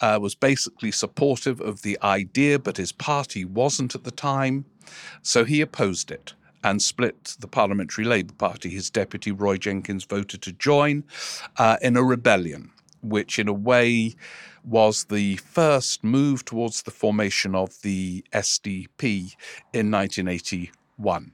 Uh, 0.00 0.18
was 0.20 0.34
basically 0.34 0.90
supportive 0.90 1.60
of 1.60 1.82
the 1.82 1.98
idea, 2.02 2.58
but 2.58 2.78
his 2.78 2.90
party 2.90 3.44
wasn't 3.44 3.94
at 3.94 4.02
the 4.02 4.10
time, 4.10 4.64
so 5.20 5.44
he 5.44 5.60
opposed 5.60 6.10
it 6.10 6.32
and 6.64 6.82
split 6.82 7.36
the 7.40 7.48
Parliamentary 7.48 8.04
Labour 8.04 8.34
Party. 8.34 8.70
His 8.70 8.90
deputy, 8.90 9.32
Roy 9.32 9.56
Jenkins, 9.56 10.04
voted 10.04 10.42
to 10.42 10.52
join 10.52 11.04
uh, 11.56 11.76
in 11.80 11.96
a 11.96 12.02
rebellion, 12.02 12.70
which, 13.02 13.38
in 13.38 13.48
a 13.48 13.52
way, 13.52 14.14
was 14.64 15.04
the 15.04 15.36
first 15.36 16.04
move 16.04 16.44
towards 16.44 16.82
the 16.82 16.90
formation 16.90 17.54
of 17.54 17.80
the 17.82 18.24
SDP 18.32 19.34
in 19.72 19.90
1981. 19.90 21.32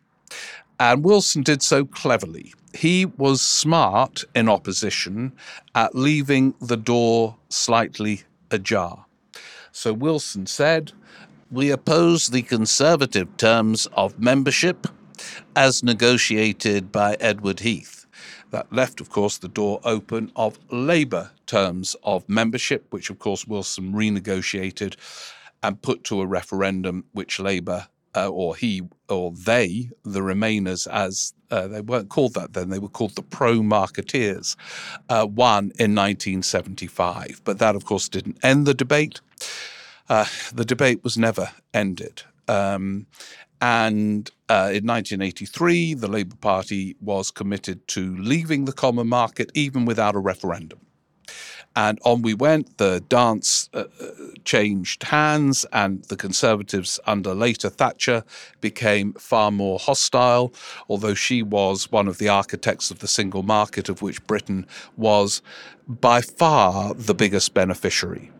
And 0.78 1.04
Wilson 1.04 1.42
did 1.42 1.62
so 1.62 1.84
cleverly. 1.84 2.52
He 2.74 3.06
was 3.06 3.40
smart 3.40 4.24
in 4.34 4.48
opposition 4.48 5.32
at 5.74 5.94
leaving 5.94 6.54
the 6.60 6.76
door 6.76 7.36
slightly 7.48 8.22
ajar. 8.50 9.06
So 9.70 9.92
Wilson 9.92 10.46
said, 10.46 10.92
We 11.50 11.70
oppose 11.70 12.28
the 12.28 12.42
conservative 12.42 13.36
terms 13.36 13.86
of 13.94 14.18
membership 14.18 14.88
as 15.56 15.82
negotiated 15.82 16.92
by 16.92 17.16
Edward 17.20 17.60
Heath. 17.60 18.06
That 18.50 18.72
left, 18.72 19.00
of 19.00 19.10
course, 19.10 19.38
the 19.38 19.48
door 19.48 19.80
open 19.84 20.30
of 20.36 20.58
Labour 20.70 21.30
terms 21.46 21.96
of 22.04 22.28
membership, 22.28 22.86
which, 22.90 23.10
of 23.10 23.18
course, 23.18 23.46
Wilson 23.46 23.92
renegotiated 23.92 24.96
and 25.62 25.82
put 25.82 26.04
to 26.04 26.20
a 26.20 26.26
referendum, 26.26 27.04
which 27.12 27.40
Labour 27.40 27.88
uh, 28.16 28.28
or 28.28 28.54
he 28.54 28.82
or 29.08 29.32
they, 29.32 29.90
the 30.04 30.20
Remainers, 30.20 30.86
as 30.86 31.34
uh, 31.50 31.66
they 31.66 31.80
weren't 31.80 32.08
called 32.08 32.34
that 32.34 32.52
then, 32.52 32.70
they 32.70 32.78
were 32.78 32.88
called 32.88 33.16
the 33.16 33.22
Pro 33.22 33.60
Marketeers, 33.60 34.56
uh, 35.08 35.26
won 35.28 35.72
in 35.78 35.94
1975. 35.94 37.40
But 37.44 37.58
that, 37.58 37.76
of 37.76 37.84
course, 37.84 38.08
didn't 38.08 38.38
end 38.42 38.66
the 38.66 38.74
debate. 38.74 39.20
Uh, 40.08 40.26
the 40.52 40.64
debate 40.64 41.02
was 41.02 41.18
never 41.18 41.50
ended. 41.72 42.22
Um, 42.48 43.06
and 43.60 44.30
uh, 44.48 44.68
in 44.72 44.86
1983, 44.86 45.94
the 45.94 46.08
Labour 46.08 46.36
Party 46.36 46.96
was 47.00 47.30
committed 47.30 47.86
to 47.88 48.16
leaving 48.18 48.66
the 48.66 48.72
common 48.72 49.08
market 49.08 49.50
even 49.54 49.86
without 49.86 50.14
a 50.14 50.18
referendum. 50.18 50.80
And 51.76 51.98
on 52.04 52.22
we 52.22 52.34
went. 52.34 52.78
The 52.78 53.02
dance 53.08 53.68
uh, 53.74 53.84
uh, 54.00 54.06
changed 54.44 55.04
hands, 55.04 55.66
and 55.72 56.04
the 56.04 56.16
Conservatives 56.16 57.00
under 57.06 57.34
later 57.34 57.68
Thatcher 57.68 58.22
became 58.60 59.14
far 59.14 59.50
more 59.50 59.78
hostile, 59.78 60.54
although 60.88 61.14
she 61.14 61.42
was 61.42 61.90
one 61.90 62.06
of 62.06 62.18
the 62.18 62.28
architects 62.28 62.90
of 62.90 63.00
the 63.00 63.08
single 63.08 63.42
market, 63.42 63.88
of 63.88 64.02
which 64.02 64.24
Britain 64.26 64.66
was 64.96 65.42
by 65.88 66.20
far 66.20 66.94
the 66.94 67.14
biggest 67.14 67.54
beneficiary. 67.54 68.30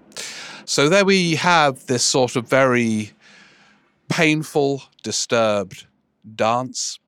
So 0.65 0.89
there 0.89 1.05
we 1.05 1.35
have 1.35 1.87
this 1.87 2.05
sort 2.05 2.37
of 2.37 2.49
very 2.49 3.13
painful, 4.09 4.83
disturbed 5.03 5.87
dance, 6.35 6.99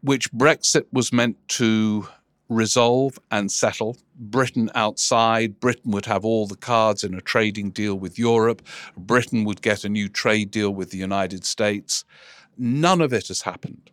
which 0.00 0.32
Brexit 0.32 0.86
was 0.92 1.12
meant 1.12 1.36
to 1.48 2.08
resolve 2.48 3.18
and 3.30 3.50
settle. 3.50 3.96
Britain 4.14 4.70
outside, 4.74 5.60
Britain 5.60 5.90
would 5.90 6.06
have 6.06 6.24
all 6.24 6.46
the 6.46 6.56
cards 6.56 7.04
in 7.04 7.14
a 7.14 7.20
trading 7.20 7.70
deal 7.70 7.96
with 7.96 8.18
Europe, 8.18 8.62
Britain 8.96 9.44
would 9.44 9.62
get 9.62 9.84
a 9.84 9.88
new 9.88 10.08
trade 10.08 10.50
deal 10.50 10.70
with 10.70 10.90
the 10.90 10.98
United 10.98 11.44
States. 11.44 12.04
None 12.56 13.00
of 13.00 13.12
it 13.12 13.28
has 13.28 13.42
happened. 13.42 13.90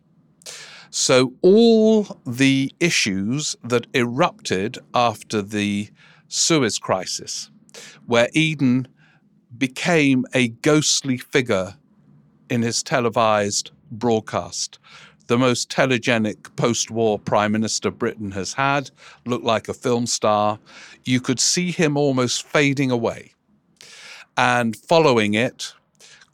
So, 0.90 1.34
all 1.42 2.20
the 2.24 2.72
issues 2.78 3.56
that 3.64 3.88
erupted 3.94 4.78
after 4.94 5.42
the 5.42 5.90
Suez 6.28 6.78
crisis, 6.78 7.50
where 8.06 8.28
Eden 8.32 8.86
became 9.58 10.24
a 10.32 10.48
ghostly 10.48 11.18
figure 11.18 11.74
in 12.54 12.62
his 12.62 12.82
televised 12.82 13.72
broadcast, 13.90 14.78
the 15.26 15.36
most 15.36 15.68
telegenic 15.70 16.54
post 16.56 16.90
war 16.90 17.18
prime 17.18 17.52
minister 17.52 17.90
Britain 17.90 18.30
has 18.30 18.54
had, 18.54 18.90
looked 19.26 19.44
like 19.44 19.68
a 19.68 19.74
film 19.74 20.06
star. 20.06 20.58
You 21.04 21.20
could 21.20 21.40
see 21.40 21.70
him 21.70 21.96
almost 21.96 22.46
fading 22.46 22.90
away. 22.90 23.32
And 24.36 24.76
following 24.76 25.34
it, 25.34 25.74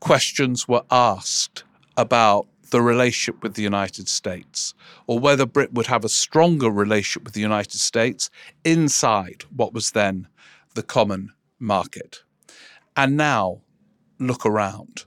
questions 0.00 0.68
were 0.68 0.84
asked 0.90 1.64
about 1.96 2.46
the 2.70 2.82
relationship 2.82 3.42
with 3.42 3.54
the 3.54 3.62
United 3.62 4.08
States, 4.08 4.74
or 5.06 5.18
whether 5.18 5.44
Britain 5.44 5.74
would 5.74 5.88
have 5.88 6.04
a 6.04 6.08
stronger 6.08 6.70
relationship 6.70 7.24
with 7.24 7.34
the 7.34 7.40
United 7.40 7.78
States 7.78 8.30
inside 8.64 9.44
what 9.54 9.72
was 9.72 9.90
then 9.90 10.28
the 10.74 10.82
common 10.82 11.32
market. 11.58 12.22
And 12.96 13.16
now, 13.16 13.60
look 14.18 14.46
around 14.46 15.04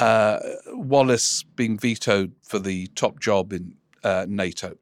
uh, 0.00 0.38
Wallace 0.68 1.44
being 1.54 1.78
vetoed 1.78 2.32
for 2.42 2.58
the 2.58 2.86
top 2.88 3.20
job 3.20 3.52
in 3.52 3.74
uh, 4.02 4.26
NATO. 4.28 4.76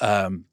Um, 0.00 0.44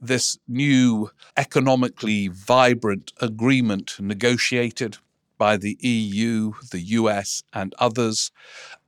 this 0.00 0.38
new 0.48 1.10
economically 1.36 2.28
vibrant 2.28 3.12
agreement 3.20 3.96
negotiated 4.00 4.98
by 5.38 5.56
the 5.56 5.78
EU, 5.80 6.52
the 6.70 6.80
US, 6.80 7.42
and 7.52 7.74
others, 7.78 8.30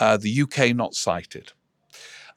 uh, 0.00 0.16
the 0.16 0.42
UK 0.42 0.74
not 0.74 0.94
cited. 0.94 1.52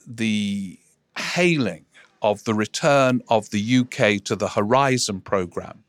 The 0.05 0.79
hailing 1.17 1.85
of 2.21 2.43
the 2.43 2.53
return 2.53 3.21
of 3.27 3.50
the 3.50 3.77
UK 3.79 4.24
to 4.25 4.35
the 4.35 4.50
Horizon 4.50 5.21
programme 5.21 5.83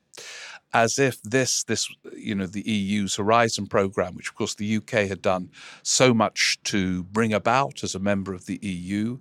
as 0.76 0.98
if 0.98 1.22
this 1.22 1.64
this 1.64 1.88
you 2.14 2.34
know 2.34 2.46
the 2.46 2.70
EU's 2.70 3.16
Horizon 3.16 3.66
program, 3.66 4.14
which 4.14 4.28
of 4.28 4.34
course 4.34 4.54
the 4.54 4.76
UK 4.76 5.08
had 5.12 5.22
done 5.22 5.50
so 5.82 6.12
much 6.12 6.58
to 6.64 7.04
bring 7.04 7.32
about 7.32 7.82
as 7.82 7.94
a 7.94 7.98
member 7.98 8.34
of 8.34 8.44
the 8.44 8.58
EU, 8.60 9.18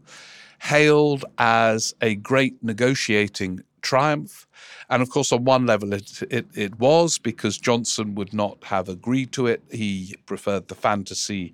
hailed 0.62 1.24
as 1.38 1.96
a 2.02 2.16
great 2.16 2.62
negotiating 2.62 3.62
triumph. 3.82 4.48
And 4.90 5.02
of 5.02 5.10
course, 5.10 5.32
on 5.32 5.46
one 5.46 5.66
level, 5.66 5.94
it, 5.94 6.24
it, 6.30 6.46
it 6.54 6.78
was 6.78 7.18
because 7.18 7.58
Johnson 7.58 8.16
would 8.16 8.34
not 8.34 8.62
have 8.66 8.90
agreed 8.90 9.32
to 9.34 9.48
it. 9.48 9.64
He 9.72 10.16
preferred 10.26 10.68
the 10.68 10.76
fantasy 10.76 11.54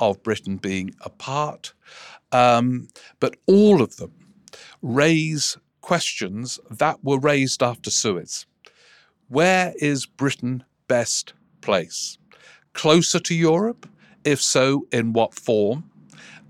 of 0.00 0.22
Britain 0.22 0.56
being 0.56 0.94
apart. 1.02 1.74
Um, 2.30 2.88
but 3.20 3.36
all 3.46 3.82
of 3.82 3.96
them 3.96 4.12
raise 4.80 5.58
questions 5.82 6.58
that 6.70 7.04
were 7.04 7.18
raised 7.18 7.62
after 7.62 7.90
Suez. 7.90 8.46
Where 9.32 9.72
is 9.78 10.04
Britain 10.04 10.62
best 10.88 11.32
placed? 11.62 12.18
Closer 12.74 13.18
to 13.20 13.34
Europe? 13.34 13.88
If 14.24 14.42
so, 14.42 14.86
in 14.92 15.14
what 15.14 15.32
form? 15.32 15.90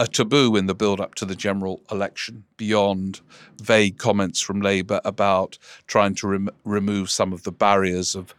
A 0.00 0.08
taboo 0.08 0.56
in 0.56 0.66
the 0.66 0.74
build 0.74 1.00
up 1.00 1.14
to 1.14 1.24
the 1.24 1.36
general 1.36 1.80
election, 1.92 2.42
beyond 2.56 3.20
vague 3.62 3.98
comments 3.98 4.40
from 4.40 4.60
Labour 4.60 5.00
about 5.04 5.58
trying 5.86 6.16
to 6.16 6.26
rem- 6.26 6.50
remove 6.64 7.08
some 7.08 7.32
of 7.32 7.44
the 7.44 7.52
barriers 7.52 8.16
of 8.16 8.34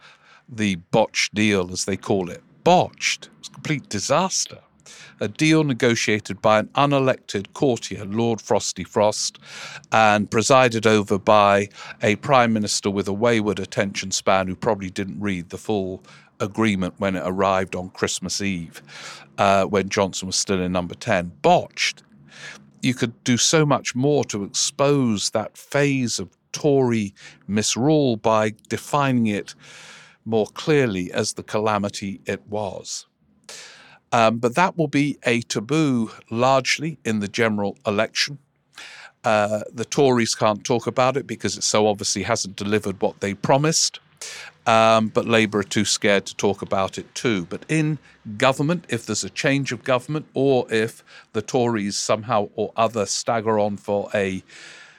the 0.46 0.74
botched 0.74 1.32
deal, 1.32 1.72
as 1.72 1.86
they 1.86 1.96
call 1.96 2.28
it. 2.28 2.42
Botched. 2.64 3.28
It 3.28 3.38
was 3.38 3.48
a 3.48 3.52
complete 3.52 3.88
disaster 3.88 4.58
a 5.20 5.28
deal 5.28 5.64
negotiated 5.64 6.40
by 6.42 6.58
an 6.58 6.68
unelected 6.74 7.52
courtier, 7.52 8.04
Lord 8.04 8.40
Frosty 8.40 8.84
Frost, 8.84 9.38
and 9.92 10.30
presided 10.30 10.86
over 10.86 11.18
by 11.18 11.68
a 12.02 12.16
prime 12.16 12.52
minister 12.52 12.90
with 12.90 13.08
a 13.08 13.12
wayward 13.12 13.58
attention 13.58 14.10
span 14.10 14.48
who 14.48 14.56
probably 14.56 14.90
didn't 14.90 15.20
read 15.20 15.50
the 15.50 15.58
full 15.58 16.02
agreement 16.40 16.94
when 16.98 17.16
it 17.16 17.22
arrived 17.24 17.74
on 17.74 17.90
Christmas 17.90 18.40
Eve, 18.40 18.82
uh, 19.38 19.64
when 19.64 19.88
Johnson 19.88 20.26
was 20.26 20.36
still 20.36 20.60
in 20.60 20.72
number 20.72 20.94
10. 20.94 21.32
Botched. 21.42 22.02
You 22.82 22.94
could 22.94 23.22
do 23.24 23.36
so 23.36 23.64
much 23.64 23.94
more 23.94 24.24
to 24.26 24.44
expose 24.44 25.30
that 25.30 25.56
phase 25.56 26.18
of 26.18 26.28
Tory 26.52 27.14
misrule 27.48 28.16
by 28.16 28.54
defining 28.68 29.26
it 29.26 29.54
more 30.24 30.46
clearly 30.46 31.12
as 31.12 31.32
the 31.32 31.42
calamity 31.42 32.20
it 32.26 32.46
was. 32.48 33.06
Um, 34.14 34.38
but 34.38 34.54
that 34.54 34.78
will 34.78 34.86
be 34.86 35.18
a 35.24 35.40
taboo 35.40 36.08
largely 36.30 36.98
in 37.04 37.18
the 37.18 37.26
general 37.26 37.76
election. 37.84 38.38
Uh, 39.24 39.62
the 39.72 39.84
Tories 39.84 40.36
can't 40.36 40.62
talk 40.62 40.86
about 40.86 41.16
it 41.16 41.26
because 41.26 41.56
it 41.56 41.64
so 41.64 41.88
obviously 41.88 42.22
hasn't 42.22 42.54
delivered 42.54 43.02
what 43.02 43.18
they 43.18 43.34
promised. 43.34 43.98
Um, 44.68 45.08
but 45.08 45.26
Labour 45.26 45.58
are 45.58 45.64
too 45.64 45.84
scared 45.84 46.26
to 46.26 46.36
talk 46.36 46.62
about 46.62 46.96
it 46.96 47.12
too. 47.16 47.46
But 47.46 47.64
in 47.68 47.98
government, 48.38 48.84
if 48.88 49.04
there's 49.04 49.24
a 49.24 49.30
change 49.30 49.72
of 49.72 49.82
government, 49.82 50.26
or 50.32 50.72
if 50.72 51.02
the 51.32 51.42
Tories 51.42 51.96
somehow 51.96 52.50
or 52.54 52.72
other 52.76 53.06
stagger 53.06 53.58
on 53.58 53.76
for 53.76 54.10
a 54.14 54.44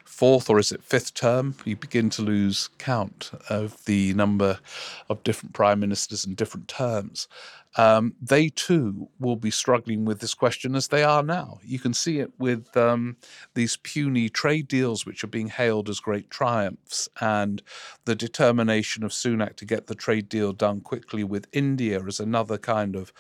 fourth 0.04 0.49
or 0.49 0.60
is 0.60 0.73
it 0.73 0.84
fifth 0.84 1.13
term, 1.13 1.56
you 1.63 1.78
begin 1.78 2.10
to 2.10 2.21
lose 2.21 2.69
count 2.80 3.32
of 3.49 3.84
the 3.86 4.13
number 4.13 4.60
of 5.08 5.23
different 5.23 5.54
prime 5.54 5.80
ministers 5.80 6.25
in 6.25 6.36
different 6.36 6.67
terms 6.67 7.30
um, 7.77 8.13
they 8.21 8.49
too 8.49 9.09
will 9.19 9.35
be 9.35 9.51
struggling 9.51 10.05
with 10.05 10.19
this 10.19 10.33
question 10.33 10.75
as 10.75 10.88
they 10.88 11.03
are 11.03 11.23
now. 11.23 11.59
You 11.63 11.79
can 11.79 11.93
see 11.93 12.19
it 12.19 12.31
with 12.39 12.75
um, 12.77 13.17
these 13.53 13.77
puny 13.77 14.29
trade 14.29 14.67
deals, 14.67 15.05
which 15.05 15.23
are 15.23 15.27
being 15.27 15.49
hailed 15.49 15.89
as 15.89 15.99
great 15.99 16.29
triumphs, 16.29 17.09
and 17.19 17.61
the 18.05 18.15
determination 18.15 19.03
of 19.03 19.11
Sunak 19.11 19.55
to 19.57 19.65
get 19.65 19.88
the 19.88 19.95
trade 19.95 20.29
deal 20.29 20.53
done 20.53 20.81
quickly 20.81 21.23
with 21.23 21.47
India 21.51 22.01
as 22.05 22.19
another 22.19 22.57
kind 22.57 22.95
of 22.95 23.11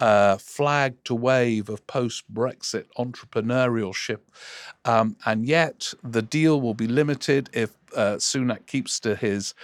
uh, 0.00 0.36
flag 0.38 1.02
to 1.04 1.14
wave 1.14 1.68
of 1.68 1.86
post 1.86 2.32
Brexit 2.32 2.86
entrepreneurship. 2.98 4.20
Um, 4.84 5.16
and 5.24 5.46
yet, 5.46 5.92
the 6.02 6.22
deal 6.22 6.60
will 6.60 6.74
be 6.74 6.88
limited 6.88 7.50
if 7.52 7.79
uh, 7.96 8.16
Sunak 8.16 8.66
keeps 8.66 9.00
to 9.00 9.16
his 9.16 9.54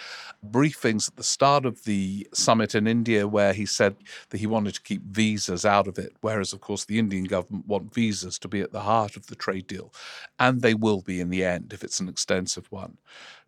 briefings 0.51 1.09
at 1.09 1.17
the 1.17 1.23
start 1.23 1.65
of 1.65 1.85
the 1.85 2.27
summit 2.33 2.75
in 2.75 2.87
India, 2.87 3.27
where 3.27 3.53
he 3.53 3.67
said 3.67 3.97
that 4.31 4.39
he 4.39 4.47
wanted 4.47 4.75
to 4.75 4.83
keep 4.83 5.03
visas 5.03 5.65
out 5.65 5.89
of 5.89 5.99
it, 5.99 6.13
whereas, 6.21 6.53
of 6.53 6.61
course, 6.61 6.85
the 6.85 6.99
Indian 6.99 7.25
government 7.25 7.67
want 7.67 7.95
visas 7.95 8.39
to 8.39 8.49
be 8.49 8.61
at 8.61 8.73
the 8.73 8.81
heart 8.81 9.17
of 9.17 9.27
the 9.27 9.37
trade 9.37 9.67
deal, 9.67 9.93
and 10.39 10.63
they 10.63 10.75
will 10.75 11.03
be 11.03 11.21
in 11.21 11.31
the 11.31 11.45
end 11.45 11.73
if 11.73 11.83
it's 11.83 12.01
an 12.01 12.09
extensive 12.09 12.71
one. 12.71 12.99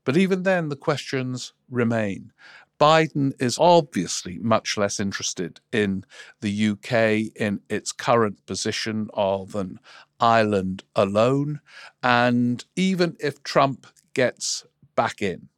But 0.04 0.16
even 0.16 0.42
then, 0.42 0.68
the 0.68 0.76
questions 0.76 1.52
remain. 1.70 2.32
Biden 2.78 3.32
is 3.40 3.58
obviously 3.58 4.38
much 4.38 4.76
less 4.76 5.00
interested 5.00 5.60
in 5.72 6.04
the 6.40 6.68
UK 6.70 7.32
in 7.36 7.60
its 7.68 7.92
current 7.92 8.44
position 8.46 9.10
of 9.14 9.54
an 9.54 9.80
island 10.20 10.84
alone. 10.94 11.60
And 12.02 12.64
even 12.76 13.16
if 13.20 13.42
Trump 13.42 13.86
gets 14.14 14.64
back 15.02 15.22
in. 15.22 15.48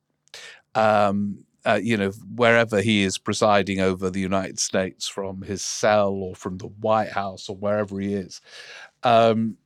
Um, 0.75 1.45
uh, 1.67 1.81
you 1.83 1.97
know, 1.97 2.11
wherever 2.43 2.81
he 2.81 3.03
is 3.03 3.19
presiding 3.19 3.81
over 3.81 4.11
the 4.11 4.21
United 4.33 4.59
States 4.59 5.09
from 5.09 5.43
his 5.43 5.63
cell 5.63 6.13
or 6.13 6.35
from 6.35 6.59
the 6.59 6.69
White 6.87 7.13
House 7.23 7.49
or 7.49 7.57
wherever 7.57 7.99
he 8.01 8.15
is, 8.15 8.41
Um, 9.03 9.57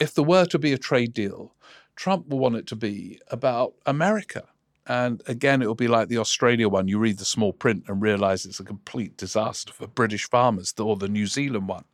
if 0.00 0.14
there 0.14 0.24
were 0.24 0.46
to 0.46 0.58
be 0.58 0.72
a 0.72 0.78
trade 0.78 1.12
deal, 1.14 1.54
Trump 1.96 2.28
will 2.28 2.40
want 2.40 2.56
it 2.56 2.66
to 2.66 2.76
be 2.76 3.20
about 3.30 3.74
America. 3.86 4.42
And 4.86 5.22
again, 5.26 5.62
it 5.62 5.66
will 5.66 5.84
be 5.86 5.96
like 5.96 6.08
the 6.08 6.18
Australia 6.18 6.68
one. 6.68 6.88
You 6.88 6.98
read 6.98 7.18
the 7.18 7.24
small 7.36 7.52
print 7.52 7.84
and 7.88 8.02
realize 8.02 8.44
it's 8.44 8.60
a 8.60 8.64
complete 8.64 9.16
disaster 9.16 9.72
for 9.72 9.86
British 9.86 10.28
farmers, 10.28 10.74
or 10.78 10.96
the 10.96 11.08
New 11.08 11.26
Zealand 11.26 11.68
one. 11.68 11.84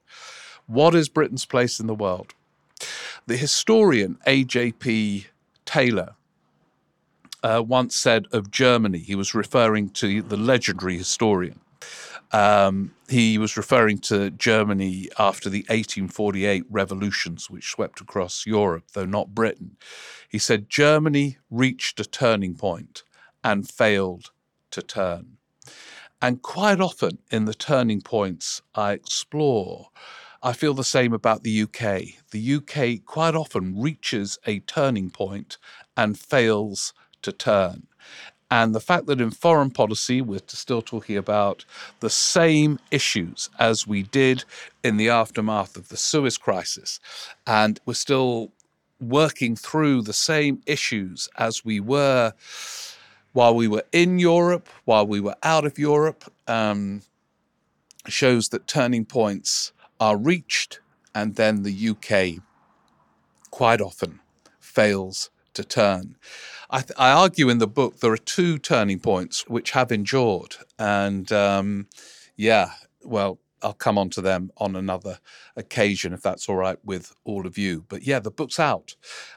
What 0.67 0.95
is 0.95 1.09
Britain's 1.09 1.47
place 1.47 1.79
in 1.81 1.87
the 1.87 1.95
world? 2.07 2.35
The 3.27 3.37
historian 3.37 4.19
A.J.P. 4.27 5.27
Taylor 5.67 6.17
uh, 7.43 7.63
once 7.67 7.97
said 7.97 8.27
of 8.33 8.51
Germany, 8.51 8.99
he 8.99 9.15
was 9.15 9.35
referring 9.35 9.91
to 9.91 10.23
the 10.23 10.37
legendary 10.37 10.97
historian. 10.97 11.61
Um, 12.33 12.95
he 13.09 13.39
was 13.39 13.57
referring 13.57 13.99
to 14.01 14.31
Germany 14.31 15.09
after 15.19 15.51
the 15.51 15.61
1848 15.69 16.65
revolutions, 16.71 17.51
which 17.51 17.71
swept 17.71 18.01
across 18.01 18.47
Europe, 18.47 18.85
though 18.93 19.05
not 19.05 19.35
Britain. 19.35 19.77
He 20.29 20.39
said 20.39 20.71
Germany 20.71 21.39
reached 21.51 21.99
a 21.99 22.05
turning 22.05 22.55
point 22.55 23.03
and 23.43 23.69
failed 23.69 24.31
to 24.71 24.83
turn. 24.83 25.39
And 26.23 26.43
quite 26.43 26.81
often 26.81 27.19
in 27.31 27.47
the 27.47 27.55
turning 27.55 28.03
points 28.03 28.63
I 28.75 28.93
explore, 28.93 29.89
I 30.43 30.53
feel 30.53 30.75
the 30.75 30.85
same 30.85 31.13
about 31.13 31.43
the 31.43 31.63
UK. 31.63 32.03
The 32.31 32.55
UK 32.55 33.05
quite 33.05 33.35
often 33.35 33.79
reaches 33.79 34.39
a 34.47 34.61
turning 34.61 35.11
point 35.11 35.59
and 35.97 36.19
fails 36.19 36.93
to 37.23 37.33
turn. 37.33 37.87
And 38.51 38.75
the 38.75 38.81
fact 38.81 39.07
that 39.07 39.21
in 39.21 39.31
foreign 39.31 39.71
policy 39.71 40.21
we're 40.21 40.41
still 40.49 40.83
talking 40.83 41.17
about 41.17 41.65
the 42.01 42.11
same 42.11 42.81
issues 42.91 43.49
as 43.59 43.87
we 43.87 44.03
did 44.03 44.45
in 44.83 44.97
the 44.97 45.09
aftermath 45.09 45.77
of 45.77 45.89
the 45.89 45.97
Suez 45.97 46.37
crisis, 46.37 46.99
and 47.47 47.79
we're 47.87 47.95
still 47.95 48.51
working 49.01 49.57
through 49.57 50.03
the 50.03 50.13
same 50.13 50.63
issues 50.67 51.29
as 51.39 51.65
we 51.65 51.81
were 51.81 52.35
while 53.33 53.55
we 53.55 53.69
were 53.69 53.85
in 53.93 54.19
Europe, 54.19 54.69
while 54.85 55.07
we 55.07 55.21
were 55.21 55.37
out 55.43 55.65
of 55.65 55.79
Europe, 55.79 56.25
um, 56.49 57.03
shows 58.09 58.49
that 58.49 58.67
turning 58.67 59.05
points 59.05 59.73
are 60.01 60.17
reached, 60.17 60.81
and 61.15 61.37
then 61.37 61.63
the 61.63 61.89
UK 61.91 62.43
quite 63.51 63.81
often 63.81 64.21
fails 64.59 65.31
to 65.55 65.65
turn. 65.65 66.17
I, 66.71 66.81
th- 66.81 66.93
I, 66.97 67.11
argue 67.11 67.49
in 67.49 67.59
the 67.59 67.67
book 67.67 68.01
there 68.01 68.13
are 68.13 68.17
two 68.17 68.59
turning 68.59 69.01
points 69.01 69.47
which 69.49 69.73
have 69.73 69.91
endured, 69.91 70.57
and 70.79 71.31
um, 71.33 71.89
yeah, 72.37 72.73
well, 73.03 73.41
I'll 73.63 73.73
come 73.73 73.99
on 73.99 74.09
to 74.11 74.21
them 74.21 74.51
on 74.57 74.77
another 74.77 75.19
occasion 75.57 76.13
if 76.13 76.23
that's 76.23 76.49
all 76.49 76.57
right 76.57 76.79
with 76.85 77.15
all 77.25 77.47
of 77.47 77.59
you. 77.59 77.85
But 77.89 78.05
yeah, 78.05 78.21
the 78.21 78.31
book's 78.31 78.61
out, 78.61 78.95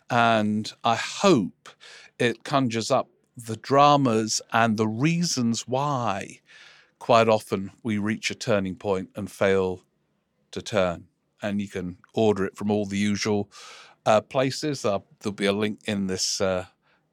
and 0.09 0.71
I 0.83 0.95
hope 0.95 1.69
it 2.19 2.43
conjures 2.43 2.91
up 2.91 3.09
the 3.35 3.57
dramas 3.57 4.41
and 4.51 4.77
the 4.77 4.87
reasons 4.87 5.67
why 5.67 6.39
quite 6.99 7.27
often 7.27 7.71
we 7.81 7.97
reach 7.97 8.31
a 8.31 8.35
turning 8.35 8.75
point 8.75 9.09
and 9.15 9.29
fail 9.29 9.83
to 10.51 10.61
turn. 10.61 11.05
And 11.41 11.59
you 11.59 11.67
can 11.67 11.97
order 12.13 12.45
it 12.45 12.55
from 12.55 12.71
all 12.71 12.85
the 12.85 12.97
usual 12.97 13.49
uh, 14.05 14.21
places. 14.21 14.85
Uh, 14.85 14.99
there'll 15.19 15.33
be 15.33 15.45
a 15.45 15.53
link 15.53 15.79
in 15.85 16.07
this 16.07 16.41
uh, 16.41 16.65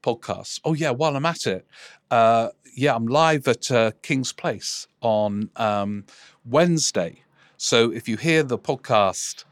podcast. 0.03 0.59
Oh 0.63 0.73
yeah, 0.73 0.91
while 0.91 1.15
I'm 1.15 1.25
at 1.25 1.47
it, 1.47 1.65
uh, 2.09 2.49
yeah, 2.75 2.95
I'm 2.95 3.07
live 3.07 3.47
at 3.47 3.71
uh, 3.71 3.91
King's 4.01 4.33
Place 4.33 4.87
on 5.01 5.49
um, 5.55 6.05
Wednesday. 6.45 7.23
So 7.57 7.91
if 7.91 8.07
you 8.07 8.17
hear 8.17 8.43
the 8.43 8.57
podcast 8.57 9.45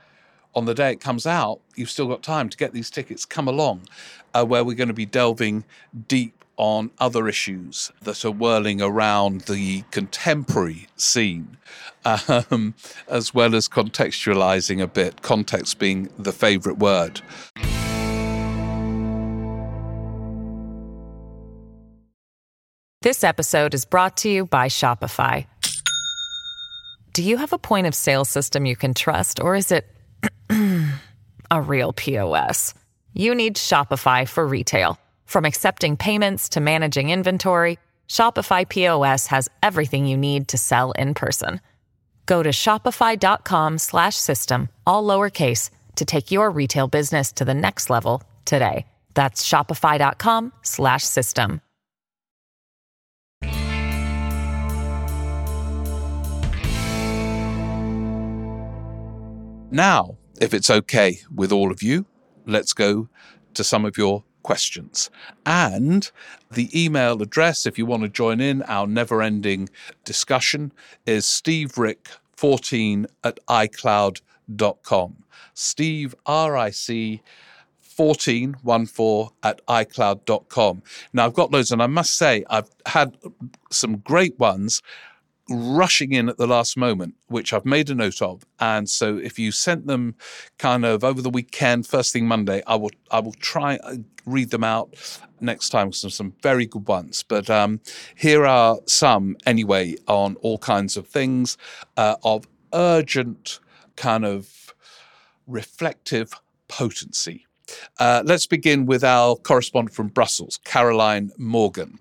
on 0.56 0.66
the 0.66 0.74
day 0.74 0.92
it 0.92 1.00
comes 1.00 1.28
out, 1.28 1.60
you've 1.76 1.90
still 1.90 2.08
got 2.08 2.24
time 2.24 2.50
to 2.50 2.58
get 2.58 2.74
these 2.74 2.90
tickets. 2.90 3.26
Come 3.26 3.48
along, 3.48 3.82
uh, 4.34 4.46
where 4.46 4.64
we're 4.64 4.76
going 4.76 4.88
to 4.88 4.94
be 4.94 5.06
delving 5.06 5.64
deep 6.08 6.39
on 6.60 6.92
other 7.00 7.28
issues 7.28 7.92
that 8.02 8.24
are 8.26 8.32
whirling 8.32 8.82
around 8.82 9.42
the 9.42 9.82
contemporary 9.92 10.88
scene, 10.98 11.58
um, 12.04 12.76
as 13.08 13.34
well 13.34 13.56
as 13.56 13.70
contextualizing 13.70 14.82
a 14.82 14.88
bit, 14.88 15.22
context 15.22 15.80
being 15.80 16.10
the 16.20 16.34
favorite 16.34 16.78
word. 16.78 17.22
This 23.02 23.24
episode 23.24 23.74
is 23.74 23.86
brought 23.86 24.18
to 24.18 24.30
you 24.30 24.46
by 24.46 24.68
Shopify. 24.68 25.46
Do 27.14 27.24
you 27.24 27.38
have 27.38 27.54
a 27.54 27.58
point 27.58 27.88
of 27.88 27.96
sale 27.96 28.26
system 28.26 28.66
you 28.66 28.76
can 28.76 28.94
trust, 28.94 29.40
or 29.40 29.56
is 29.56 29.72
it 29.72 29.88
a 31.52 31.62
real 31.62 31.94
POS? 31.94 32.74
You 33.14 33.34
need 33.34 33.56
Shopify 33.56 34.28
for 34.28 34.46
retail. 34.46 35.00
From 35.30 35.46
accepting 35.46 35.96
payments 35.96 36.50
to 36.50 36.60
managing 36.60 37.12
inventory, 37.12 37.78
Shopify 38.08 38.68
POS 38.68 39.28
has 39.28 39.48
everything 39.62 40.08
you 40.08 40.18
need 40.18 40.48
to 40.48 40.58
sell 40.58 40.92
in 40.94 41.14
person. 41.14 41.62
Go 42.26 42.42
to 42.42 42.50
shopify.com/system 42.50 44.70
all 44.88 45.04
lowercase 45.04 45.70
to 45.98 46.06
take 46.06 46.32
your 46.32 46.50
retail 46.50 46.88
business 46.88 47.32
to 47.34 47.46
the 47.46 47.54
next 47.54 47.92
level 47.92 48.24
today. 48.44 48.88
That's 49.14 49.48
shopify.com/system. 49.48 51.62
Now, 59.70 60.18
if 60.42 60.56
it's 60.56 60.72
okay 60.72 61.20
with 61.32 61.52
all 61.52 61.72
of 61.72 61.84
you, 61.84 62.08
let's 62.48 62.74
go 62.74 63.10
to 63.54 63.64
some 63.64 63.86
of 63.86 63.96
your 63.96 64.24
questions. 64.50 65.12
And 65.46 66.10
the 66.50 66.72
email 66.74 67.22
address, 67.22 67.68
if 67.68 67.78
you 67.78 67.86
want 67.86 68.02
to 68.02 68.10
join 68.10 68.42
in 68.42 68.64
our 68.64 68.88
never 68.88 69.22
ending 69.22 69.70
discussion, 70.06 70.72
is 71.06 71.26
steverick14 71.26 73.06
at 73.24 73.40
icloud.com. 73.48 75.18
Steve, 75.54 76.16
R 76.26 76.58
I 76.58 76.72
C 76.72 77.22
1414 77.96 79.36
at 79.44 79.64
icloud.com. 79.68 80.82
Now, 81.14 81.28
I've 81.28 81.36
got 81.36 81.52
loads, 81.52 81.72
and 81.72 81.84
I 81.84 81.88
must 81.88 82.16
say, 82.16 82.44
I've 82.50 82.72
had 82.88 83.18
some 83.70 83.98
great 83.98 84.40
ones 84.40 84.82
rushing 85.50 86.12
in 86.14 86.30
at 86.30 86.38
the 86.38 86.48
last 86.48 86.78
moment, 86.78 87.16
which 87.28 87.54
I've 87.54 87.66
made 87.66 87.90
a 87.90 87.96
note 87.96 88.22
of. 88.22 88.46
And 88.60 88.90
so 88.90 89.18
if 89.18 89.40
you 89.40 89.52
sent 89.52 89.88
them 89.88 90.16
kind 90.58 90.86
of 90.86 91.04
over 91.04 91.22
the 91.22 91.30
weekend, 91.30 91.88
first 91.88 92.14
thing 92.14 92.28
Monday, 92.28 92.62
I 92.68 92.76
will 92.76 92.92
I 93.12 93.20
will 93.20 93.34
try 93.34 93.78
uh, 93.78 93.98
read 94.26 94.52
them 94.52 94.64
out 94.64 94.96
next 95.42 95.70
time. 95.70 95.92
Some 95.92 96.10
some 96.10 96.34
very 96.42 96.66
good 96.66 96.88
ones. 96.88 97.24
But 97.24 97.50
um, 97.50 97.82
here 98.16 98.46
are 98.46 98.80
some 98.86 99.38
anyway 99.46 99.96
on 100.08 100.36
all 100.38 100.58
kinds 100.58 100.98
of 100.98 101.08
things 101.08 101.58
uh, 101.98 102.16
of 102.24 102.48
urgent 102.74 103.60
kind 103.96 104.26
of 104.26 104.74
reflective 105.48 106.34
potency. 106.68 107.46
Uh, 108.00 108.24
let's 108.26 108.48
begin 108.48 108.86
with 108.86 109.04
our 109.04 109.36
correspondent 109.36 109.96
from 109.96 110.08
Brussels, 110.08 110.60
Caroline 110.64 111.32
Morgan. 111.38 112.00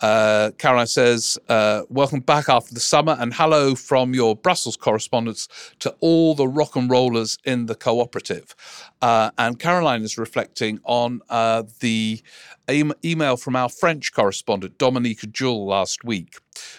Uh, 0.00 0.50
Caroline 0.58 0.86
says, 0.86 1.38
uh, 1.48 1.82
Welcome 1.88 2.20
back 2.20 2.48
after 2.48 2.74
the 2.74 2.80
summer 2.80 3.16
and 3.18 3.34
hello 3.34 3.74
from 3.74 4.14
your 4.14 4.36
Brussels 4.36 4.76
correspondents 4.76 5.48
to 5.80 5.94
all 6.00 6.34
the 6.34 6.48
rock 6.48 6.76
and 6.76 6.90
rollers 6.90 7.38
in 7.44 7.66
the 7.66 7.74
cooperative. 7.74 8.54
Uh, 9.02 9.30
and 9.38 9.58
Caroline 9.58 10.02
is 10.02 10.18
reflecting 10.18 10.80
on 10.84 11.20
uh, 11.30 11.62
the 12.70 12.94
email 13.04 13.36
from 13.36 13.56
our 13.56 13.68
French 13.68 14.12
correspondent, 14.12 14.78
Dominique 14.78 15.32
Jules, 15.32 15.68
last 15.68 16.04
week, 16.04 16.38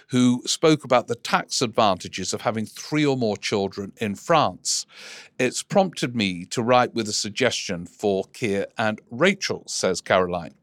who 0.09 0.41
spoke 0.45 0.83
about 0.83 1.07
the 1.07 1.15
tax 1.15 1.61
advantages 1.61 2.33
of 2.33 2.41
having 2.41 2.65
three 2.65 3.05
or 3.05 3.17
more 3.17 3.37
children 3.37 3.91
in 3.97 4.15
France. 4.15 4.85
It's 5.37 5.63
prompted 5.63 6.15
me 6.15 6.45
to 6.45 6.63
write 6.63 6.93
with 6.93 7.09
a 7.09 7.13
suggestion 7.13 7.85
for 7.85 8.23
Keir 8.33 8.67
and 8.77 9.01
Rachel, 9.09 9.63
says 9.67 10.01
Caroline. 10.01 10.55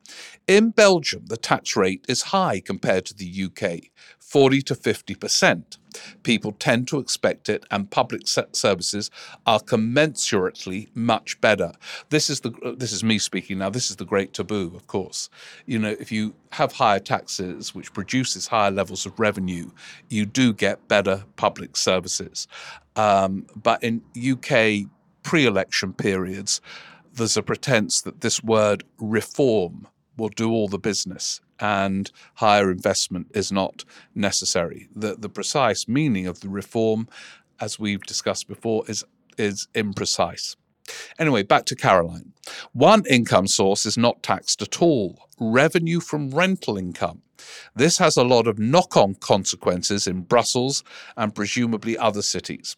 In 0.47 0.71
Belgium, 0.71 1.27
the 1.27 1.37
tax 1.37 1.77
rate 1.77 2.05
is 2.09 2.23
high 2.23 2.61
compared 2.61 3.05
to 3.07 3.15
the 3.15 3.45
UK, 3.45 3.91
40 4.19 4.63
to 4.63 4.75
50%. 4.75 5.77
People 6.23 6.53
tend 6.53 6.89
to 6.89 6.99
expect 6.99 7.49
it, 7.49 7.65
and 7.71 7.91
public 7.91 8.23
services 8.27 9.11
are 9.47 9.61
commensurately 9.61 10.89
much 10.95 11.41
better. 11.41 11.73
This 12.09 12.31
is 12.31 12.41
the 12.41 12.75
this 12.77 12.93
is 12.93 13.05
me 13.05 13.19
speaking 13.19 13.59
now. 13.59 13.71
This 13.71 13.91
is 13.91 13.97
the 13.97 14.05
great 14.05 14.33
taboo, 14.33 14.73
of 14.75 14.87
course. 14.87 15.29
You 15.67 15.79
know, 15.79 15.97
if 15.99 16.11
you 16.13 16.35
have 16.53 16.73
higher 16.73 17.01
taxes, 17.01 17.75
which 17.75 17.93
produces 17.93 18.47
higher 18.47 18.71
levels 18.71 19.07
of 19.07 19.19
revenue, 19.19 19.71
you 20.09 20.25
do 20.25 20.53
get 20.53 20.89
better 20.89 21.25
public 21.37 21.77
services. 21.77 22.49
Um, 22.97 23.47
but 23.55 23.83
in 23.83 24.03
UK 24.17 24.91
pre-election 25.23 25.93
periods, 25.93 26.61
there's 27.13 27.37
a 27.37 27.43
pretense 27.43 28.01
that 28.03 28.21
this 28.23 28.43
word 28.43 28.85
reform 28.99 29.89
will 30.19 30.29
do 30.29 30.51
all 30.51 30.69
the 30.69 30.79
business 30.79 31.41
and 31.61 32.11
higher 32.35 32.71
investment 32.71 33.29
is 33.35 33.51
not 33.51 33.85
necessary. 34.15 34.89
The, 34.95 35.17
the 35.17 35.29
precise 35.29 35.89
meaning 35.89 36.27
of 36.27 36.41
the 36.41 36.49
reform, 36.49 37.09
as 37.61 37.79
we've 37.79 38.03
discussed 38.03 38.49
before, 38.49 38.85
is, 38.89 39.05
is 39.37 39.69
imprecise. 39.75 40.57
Anyway, 41.19 41.43
back 41.43 41.65
to 41.67 41.77
Caroline. 41.77 42.33
One 42.73 43.05
income 43.07 43.47
source 43.47 43.85
is 43.85 43.99
not 43.99 44.23
taxed 44.23 44.63
at 44.63 44.81
all 44.81 45.29
revenue 45.41 46.01
from 46.01 46.31
rental 46.31 46.77
income. 46.77 47.23
This 47.75 47.99
has 47.99 48.17
a 48.17 48.25
lot 48.25 48.47
of 48.47 48.59
knock 48.59 48.97
on 48.97 49.15
consequences 49.15 50.07
in 50.07 50.23
Brussels 50.23 50.83
and 51.17 51.35
presumably 51.35 51.97
other 51.97 52.23
cities. 52.23 52.77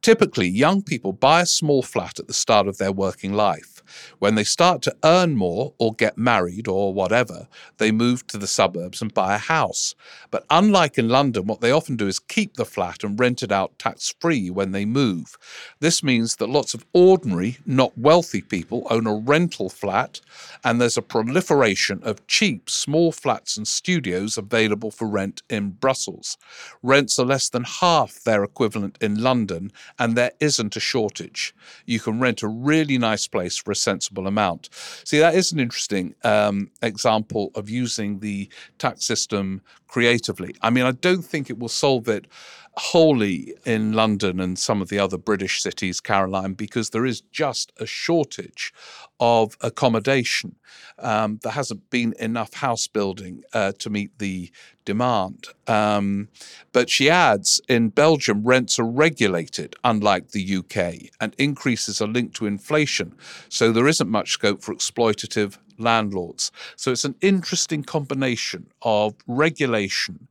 Typically, 0.00 0.48
young 0.48 0.82
people 0.82 1.12
buy 1.12 1.42
a 1.42 1.46
small 1.46 1.82
flat 1.82 2.18
at 2.18 2.26
the 2.26 2.32
start 2.32 2.66
of 2.66 2.78
their 2.78 2.92
working 2.92 3.34
life. 3.34 3.79
When 4.18 4.34
they 4.34 4.44
start 4.44 4.82
to 4.82 4.96
earn 5.04 5.36
more 5.36 5.72
or 5.78 5.94
get 5.94 6.18
married 6.18 6.68
or 6.68 6.92
whatever, 6.92 7.48
they 7.78 7.90
move 7.90 8.26
to 8.28 8.38
the 8.38 8.46
suburbs 8.46 9.00
and 9.02 9.14
buy 9.14 9.34
a 9.34 9.38
house. 9.38 9.94
But 10.30 10.44
unlike 10.50 10.98
in 10.98 11.08
London, 11.08 11.46
what 11.46 11.60
they 11.60 11.70
often 11.70 11.96
do 11.96 12.06
is 12.06 12.18
keep 12.18 12.54
the 12.54 12.64
flat 12.64 13.02
and 13.04 13.18
rent 13.18 13.42
it 13.42 13.52
out 13.52 13.78
tax 13.78 14.14
free 14.20 14.50
when 14.50 14.72
they 14.72 14.84
move. 14.84 15.36
This 15.80 16.02
means 16.02 16.36
that 16.36 16.48
lots 16.48 16.74
of 16.74 16.84
ordinary, 16.92 17.58
not 17.66 17.96
wealthy 17.96 18.42
people 18.42 18.86
own 18.90 19.06
a 19.06 19.14
rental 19.14 19.68
flat, 19.68 20.20
and 20.64 20.80
there's 20.80 20.96
a 20.96 21.02
proliferation 21.02 22.00
of 22.02 22.26
cheap, 22.26 22.68
small 22.68 23.12
flats 23.12 23.56
and 23.56 23.66
studios 23.66 24.36
available 24.36 24.90
for 24.90 25.08
rent 25.08 25.42
in 25.48 25.70
Brussels. 25.70 26.36
Rents 26.82 27.18
are 27.18 27.26
less 27.26 27.48
than 27.48 27.64
half 27.64 28.22
their 28.22 28.44
equivalent 28.44 28.98
in 29.00 29.22
London, 29.22 29.72
and 29.98 30.16
there 30.16 30.32
isn't 30.40 30.76
a 30.76 30.80
shortage. 30.80 31.54
You 31.86 32.00
can 32.00 32.20
rent 32.20 32.42
a 32.42 32.48
really 32.48 32.98
nice 32.98 33.26
place 33.26 33.56
for 33.56 33.70
a 33.70 33.76
sensible 33.80 34.26
amount. 34.26 34.68
See, 35.04 35.18
that 35.18 35.34
is 35.34 35.52
an 35.52 35.60
interesting 35.60 36.14
um, 36.24 36.70
example 36.82 37.50
of 37.54 37.68
using 37.68 38.20
the 38.20 38.48
tax 38.78 39.04
system 39.04 39.62
creatively. 39.90 40.54
I 40.62 40.70
mean, 40.70 40.84
I 40.84 40.92
don't 40.92 41.24
think 41.24 41.50
it 41.50 41.58
will 41.58 41.68
solve 41.68 42.08
it 42.08 42.26
wholly 42.74 43.52
in 43.66 43.92
London 43.92 44.38
and 44.38 44.56
some 44.56 44.80
of 44.80 44.88
the 44.88 45.00
other 45.00 45.18
British 45.18 45.60
cities, 45.60 46.00
Caroline, 46.00 46.54
because 46.54 46.90
there 46.90 47.04
is 47.04 47.22
just 47.32 47.72
a 47.78 47.86
shortage 47.86 48.72
of 49.18 49.56
accommodation. 49.60 50.54
Um, 51.00 51.40
there 51.42 51.52
hasn't 51.52 51.90
been 51.90 52.14
enough 52.20 52.54
house 52.54 52.86
building 52.86 53.42
uh, 53.52 53.72
to 53.80 53.90
meet 53.90 54.16
the 54.20 54.52
demand. 54.84 55.48
Um, 55.66 56.28
but 56.72 56.88
she 56.88 57.10
adds 57.10 57.60
in 57.68 57.88
Belgium, 57.88 58.44
rents 58.44 58.78
are 58.78 58.84
regulated, 58.84 59.74
unlike 59.82 60.30
the 60.30 60.56
UK, 60.58 61.10
and 61.20 61.34
increases 61.36 62.00
are 62.00 62.06
linked 62.06 62.36
to 62.36 62.46
inflation. 62.46 63.16
So 63.48 63.72
there 63.72 63.88
isn't 63.88 64.08
much 64.08 64.30
scope 64.30 64.62
for 64.62 64.72
exploitative 64.72 65.58
landlords. 65.80 66.50
So 66.76 66.92
it's 66.92 67.04
an 67.04 67.16
interesting 67.20 67.82
combination 67.82 68.66
of 68.82 69.14
regulation. 69.26 70.28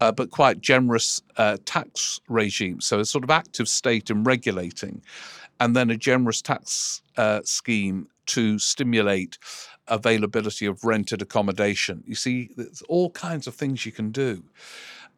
Uh, 0.00 0.12
but 0.12 0.30
quite 0.30 0.60
generous 0.60 1.22
uh, 1.38 1.56
tax 1.64 2.20
regime. 2.28 2.80
So, 2.80 3.00
a 3.00 3.04
sort 3.04 3.24
of 3.24 3.30
active 3.30 3.68
state 3.68 4.10
in 4.10 4.22
regulating, 4.22 5.02
and 5.58 5.74
then 5.74 5.90
a 5.90 5.96
generous 5.96 6.40
tax 6.40 7.02
uh, 7.16 7.40
scheme 7.42 8.06
to 8.26 8.60
stimulate 8.60 9.38
availability 9.88 10.66
of 10.66 10.84
rented 10.84 11.20
accommodation. 11.20 12.04
You 12.06 12.14
see, 12.14 12.50
there's 12.56 12.82
all 12.82 13.10
kinds 13.10 13.46
of 13.46 13.54
things 13.54 13.84
you 13.84 13.92
can 13.92 14.10
do. 14.12 14.44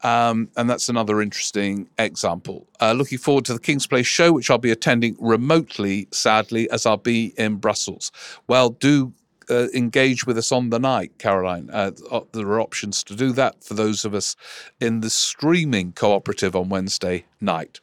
Um, 0.03 0.49
and 0.57 0.69
that's 0.71 0.89
another 0.89 1.21
interesting 1.21 1.89
example. 1.99 2.67
Uh, 2.81 2.93
looking 2.93 3.19
forward 3.19 3.45
to 3.47 3.53
the 3.53 3.59
King's 3.59 3.87
Place 3.87 4.07
show, 4.07 4.33
which 4.33 4.51
I'll 4.51 4.59
be 4.59 4.71
attending 4.71 5.15
remotely, 5.21 6.09
sadly, 6.11 6.71
as 6.71 6.87
I'll 6.87 6.97
be 6.97 7.35
in 7.37 7.57
Brussels. 7.57 8.11
Well, 8.47 8.71
do 8.71 9.13
uh, 9.51 9.69
engage 9.75 10.27
with 10.27 10.39
us 10.39 10.53
on 10.53 10.71
the 10.71 10.79
night, 10.79 11.19
Caroline. 11.19 11.69
Uh, 11.73 11.93
uh, 12.11 12.21
there 12.33 12.47
are 12.47 12.61
options 12.61 13.03
to 13.05 13.15
do 13.15 13.33
that 13.33 13.63
for 13.65 13.75
those 13.75 14.05
of 14.05 14.15
us 14.15 14.37
in 14.81 15.01
the 15.01 15.11
streaming 15.11 15.93
cooperative 15.93 16.55
on 16.55 16.69
Wednesday 16.69 17.25
night. 17.41 17.81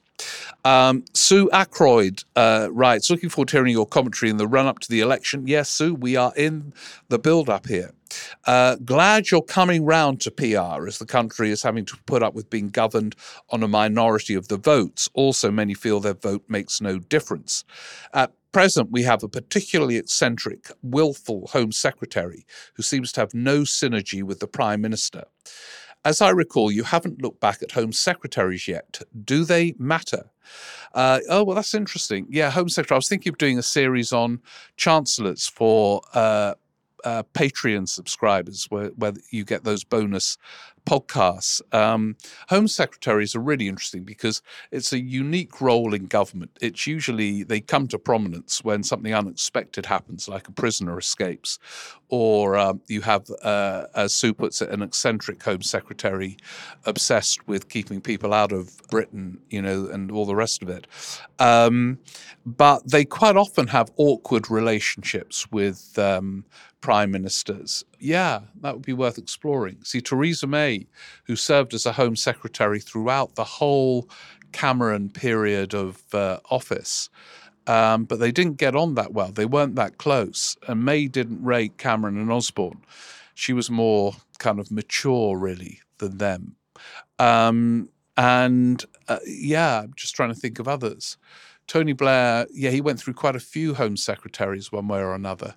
Um, 0.65 1.05
Sue 1.13 1.49
Ackroyd 1.51 2.23
uh, 2.35 2.69
writes, 2.71 3.09
looking 3.09 3.29
forward 3.29 3.49
to 3.49 3.57
hearing 3.57 3.71
your 3.71 3.85
commentary 3.85 4.29
in 4.29 4.37
the 4.37 4.47
run 4.47 4.65
up 4.65 4.79
to 4.79 4.89
the 4.89 4.99
election. 4.99 5.47
Yes, 5.47 5.69
Sue, 5.69 5.93
we 5.93 6.15
are 6.15 6.33
in 6.35 6.73
the 7.09 7.19
build 7.19 7.49
up 7.49 7.67
here. 7.67 7.91
Uh, 8.45 8.75
glad 8.77 9.29
you're 9.29 9.41
coming 9.41 9.85
round 9.85 10.21
to 10.21 10.31
PR 10.31 10.87
as 10.87 10.97
the 10.97 11.05
country 11.05 11.51
is 11.51 11.61
having 11.61 11.85
to 11.85 11.97
put 12.05 12.23
up 12.23 12.33
with 12.33 12.49
being 12.49 12.69
governed 12.69 13.15
on 13.49 13.63
a 13.63 13.67
minority 13.67 14.33
of 14.33 14.47
the 14.47 14.57
votes. 14.57 15.09
Also, 15.13 15.51
many 15.51 15.73
feel 15.73 15.99
their 15.99 16.13
vote 16.13 16.43
makes 16.47 16.81
no 16.81 16.99
difference. 16.99 17.63
At 18.13 18.31
present, 18.57 18.89
we 18.89 19.03
have 19.03 19.21
a 19.21 19.29
particularly 19.29 19.97
eccentric, 19.97 20.71
willful 20.81 21.45
Home 21.51 21.71
Secretary 21.71 22.43
who 22.73 22.81
seems 22.81 23.11
to 23.11 23.21
have 23.21 23.31
no 23.35 23.59
synergy 23.59 24.23
with 24.23 24.39
the 24.39 24.47
Prime 24.47 24.81
Minister. 24.81 25.25
As 26.03 26.21
I 26.21 26.31
recall, 26.31 26.71
you 26.71 26.81
haven't 26.81 27.21
looked 27.21 27.39
back 27.39 27.61
at 27.61 27.73
Home 27.73 27.91
Secretaries 27.91 28.67
yet. 28.67 28.99
Do 29.23 29.45
they 29.45 29.75
matter? 29.77 30.31
Uh, 30.95 31.19
oh, 31.29 31.43
well, 31.43 31.55
that's 31.55 31.75
interesting. 31.75 32.25
Yeah, 32.31 32.49
Home 32.49 32.67
Secretary. 32.67 32.95
I 32.95 32.97
was 32.97 33.07
thinking 33.07 33.31
of 33.31 33.37
doing 33.37 33.59
a 33.59 33.61
series 33.61 34.11
on 34.11 34.41
chancellors 34.75 35.47
for 35.47 36.01
uh, 36.15 36.55
uh, 37.07 37.23
Patreon 37.33 37.87
subscribers, 37.87 38.65
where, 38.69 38.89
where 38.97 39.13
you 39.31 39.45
get 39.45 39.63
those 39.63 39.85
bonus 39.85 40.37
podcasts. 40.85 41.61
Um, 41.73 42.15
Home 42.49 42.67
secretaries 42.67 43.35
are 43.35 43.39
really 43.41 43.67
interesting 43.67 44.03
because 44.03 44.41
it's 44.71 44.93
a 44.93 44.99
unique 44.99 45.61
role 45.61 45.93
in 45.93 46.05
government. 46.07 46.51
It's 46.61 46.85
usually 46.87 47.43
they 47.43 47.61
come 47.61 47.87
to 47.89 47.99
prominence 47.99 48.63
when 48.63 48.83
something 48.83 49.13
unexpected 49.13 49.85
happens, 49.85 50.27
like 50.27 50.47
a 50.47 50.51
prisoner 50.51 50.97
escapes, 50.97 51.59
or 52.09 52.57
um, 52.57 52.81
you 52.87 53.01
have, 53.01 53.29
uh, 53.41 53.85
as 53.95 54.13
Sue 54.13 54.33
puts 54.33 54.61
it, 54.61 54.69
an 54.69 54.81
eccentric 54.81 55.43
Home 55.43 55.61
Secretary 55.61 56.37
obsessed 56.85 57.47
with 57.47 57.69
keeping 57.69 58.01
people 58.01 58.33
out 58.33 58.51
of 58.51 58.81
Britain, 58.89 59.39
you 59.49 59.61
know, 59.61 59.87
and 59.87 60.11
all 60.11 60.25
the 60.25 60.35
rest 60.35 60.61
of 60.61 60.69
it. 60.69 60.87
Um, 61.39 61.99
but 62.45 62.89
they 62.89 63.05
quite 63.05 63.35
often 63.35 63.67
have 63.67 63.91
awkward 63.97 64.49
relationships 64.49 65.51
with 65.51 65.97
um, 65.99 66.45
prime 66.81 67.11
ministers. 67.11 67.83
Yeah, 67.99 68.41
that 68.61 68.73
would 68.73 68.85
be 68.85 68.93
worth 68.93 69.17
exploring. 69.17 69.77
See, 69.83 70.01
Theresa 70.01 70.47
May, 70.47 70.87
who 71.25 71.35
served 71.35 71.73
as 71.73 71.85
a 71.85 71.93
Home 71.93 72.15
Secretary 72.15 72.79
throughout 72.79 73.35
the 73.35 73.43
whole 73.43 74.09
Cameron 74.51 75.09
period 75.09 75.73
of 75.73 76.01
uh, 76.13 76.39
office, 76.49 77.09
um, 77.67 78.05
but 78.05 78.19
they 78.19 78.31
didn't 78.31 78.57
get 78.57 78.75
on 78.75 78.95
that 78.95 79.13
well. 79.13 79.31
They 79.31 79.45
weren't 79.45 79.75
that 79.75 79.97
close. 79.97 80.55
And 80.67 80.85
May 80.85 81.07
didn't 81.07 81.43
rate 81.43 81.77
Cameron 81.77 82.17
and 82.17 82.31
Osborne. 82.31 82.81
She 83.33 83.53
was 83.53 83.69
more 83.69 84.15
kind 84.39 84.59
of 84.59 84.71
mature, 84.71 85.37
really, 85.37 85.81
than 85.97 86.17
them. 86.17 86.55
Um, 87.19 87.89
and 88.15 88.83
uh, 89.07 89.19
yeah, 89.25 89.81
I'm 89.81 89.93
just 89.95 90.15
trying 90.15 90.33
to 90.33 90.39
think 90.39 90.59
of 90.59 90.67
others. 90.67 91.17
Tony 91.67 91.91
Blair, 91.91 92.47
yeah, 92.53 92.69
he 92.69 92.79
went 92.79 92.99
through 92.99 93.13
quite 93.13 93.35
a 93.35 93.41
few 93.41 93.73
Home 93.73 93.97
Secretaries 93.97 94.71
one 94.71 94.87
way 94.87 94.99
or 94.99 95.13
another, 95.13 95.55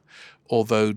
although 0.51 0.95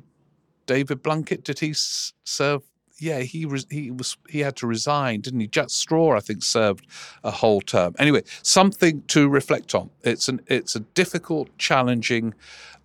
David 0.65 1.03
Blunkett 1.03 1.43
did 1.43 1.59
he 1.59 1.73
serve? 1.73 2.63
Yeah, 2.99 3.19
he 3.19 3.47
he 3.69 3.91
was 3.91 4.17
he 4.29 4.39
had 4.39 4.55
to 4.57 4.67
resign, 4.67 5.21
didn't 5.21 5.39
he? 5.39 5.47
Jack 5.47 5.71
Straw, 5.71 6.15
I 6.15 6.19
think, 6.19 6.43
served 6.43 6.85
a 7.23 7.31
whole 7.31 7.61
term. 7.61 7.95
Anyway, 7.97 8.23
something 8.43 9.01
to 9.07 9.27
reflect 9.27 9.75
on. 9.75 9.89
It's 10.03 10.29
an 10.29 10.41
it's 10.47 10.75
a 10.75 10.81
difficult, 10.81 11.57
challenging 11.57 12.33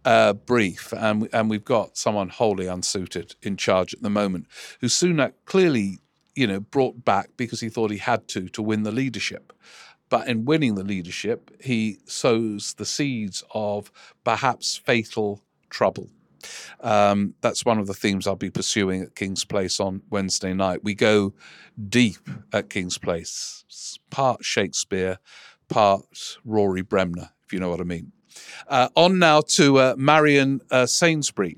uh, 0.04 0.32
brief, 0.32 0.92
and 0.92 1.28
and 1.32 1.50
we've 1.50 1.64
got 1.64 1.96
someone 1.96 2.30
wholly 2.30 2.66
unsuited 2.66 3.36
in 3.42 3.56
charge 3.56 3.92
at 3.92 4.02
the 4.02 4.10
moment, 4.10 4.46
who 4.80 4.86
Sunak 4.86 5.34
clearly, 5.44 5.98
you 6.34 6.46
know, 6.46 6.60
brought 6.60 7.04
back 7.04 7.30
because 7.36 7.60
he 7.60 7.68
thought 7.68 7.90
he 7.90 7.98
had 7.98 8.26
to 8.28 8.48
to 8.48 8.62
win 8.62 8.82
the 8.84 8.92
leadership. 8.92 9.52
But 10.08 10.26
in 10.26 10.46
winning 10.46 10.74
the 10.74 10.84
leadership, 10.84 11.50
he 11.60 11.98
sows 12.06 12.74
the 12.74 12.86
seeds 12.86 13.44
of 13.52 13.92
perhaps 14.24 14.76
fatal 14.76 15.42
trouble. 15.68 16.08
Um, 16.80 17.34
that's 17.40 17.64
one 17.64 17.78
of 17.78 17.86
the 17.86 17.94
themes 17.94 18.26
I'll 18.26 18.36
be 18.36 18.50
pursuing 18.50 19.02
at 19.02 19.14
King's 19.14 19.44
Place 19.44 19.80
on 19.80 20.02
Wednesday 20.10 20.52
night. 20.52 20.84
We 20.84 20.94
go 20.94 21.34
deep 21.88 22.28
at 22.52 22.70
King's 22.70 22.98
Place, 22.98 23.64
part 24.10 24.44
Shakespeare, 24.44 25.18
part 25.68 26.38
Rory 26.44 26.82
Bremner, 26.82 27.30
if 27.46 27.52
you 27.52 27.60
know 27.60 27.70
what 27.70 27.80
I 27.80 27.84
mean. 27.84 28.12
Uh, 28.68 28.88
on 28.94 29.18
now 29.18 29.40
to 29.40 29.78
uh, 29.78 29.94
Marion 29.96 30.60
uh, 30.70 30.86
Sainsbury. 30.86 31.56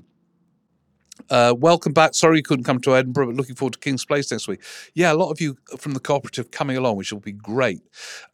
Uh, 1.31 1.55
welcome 1.57 1.93
back. 1.93 2.13
Sorry 2.13 2.35
you 2.35 2.43
couldn't 2.43 2.65
come 2.65 2.81
to 2.81 2.93
Edinburgh, 2.93 3.27
but 3.27 3.35
looking 3.35 3.55
forward 3.55 3.71
to 3.71 3.79
King's 3.79 4.03
Place 4.03 4.29
next 4.29 4.49
week. 4.49 4.61
Yeah, 4.93 5.13
a 5.13 5.15
lot 5.15 5.31
of 5.31 5.39
you 5.39 5.55
from 5.77 5.93
the 5.93 6.01
cooperative 6.01 6.51
coming 6.51 6.75
along, 6.75 6.97
which 6.97 7.13
will 7.13 7.21
be 7.21 7.31
great. 7.31 7.79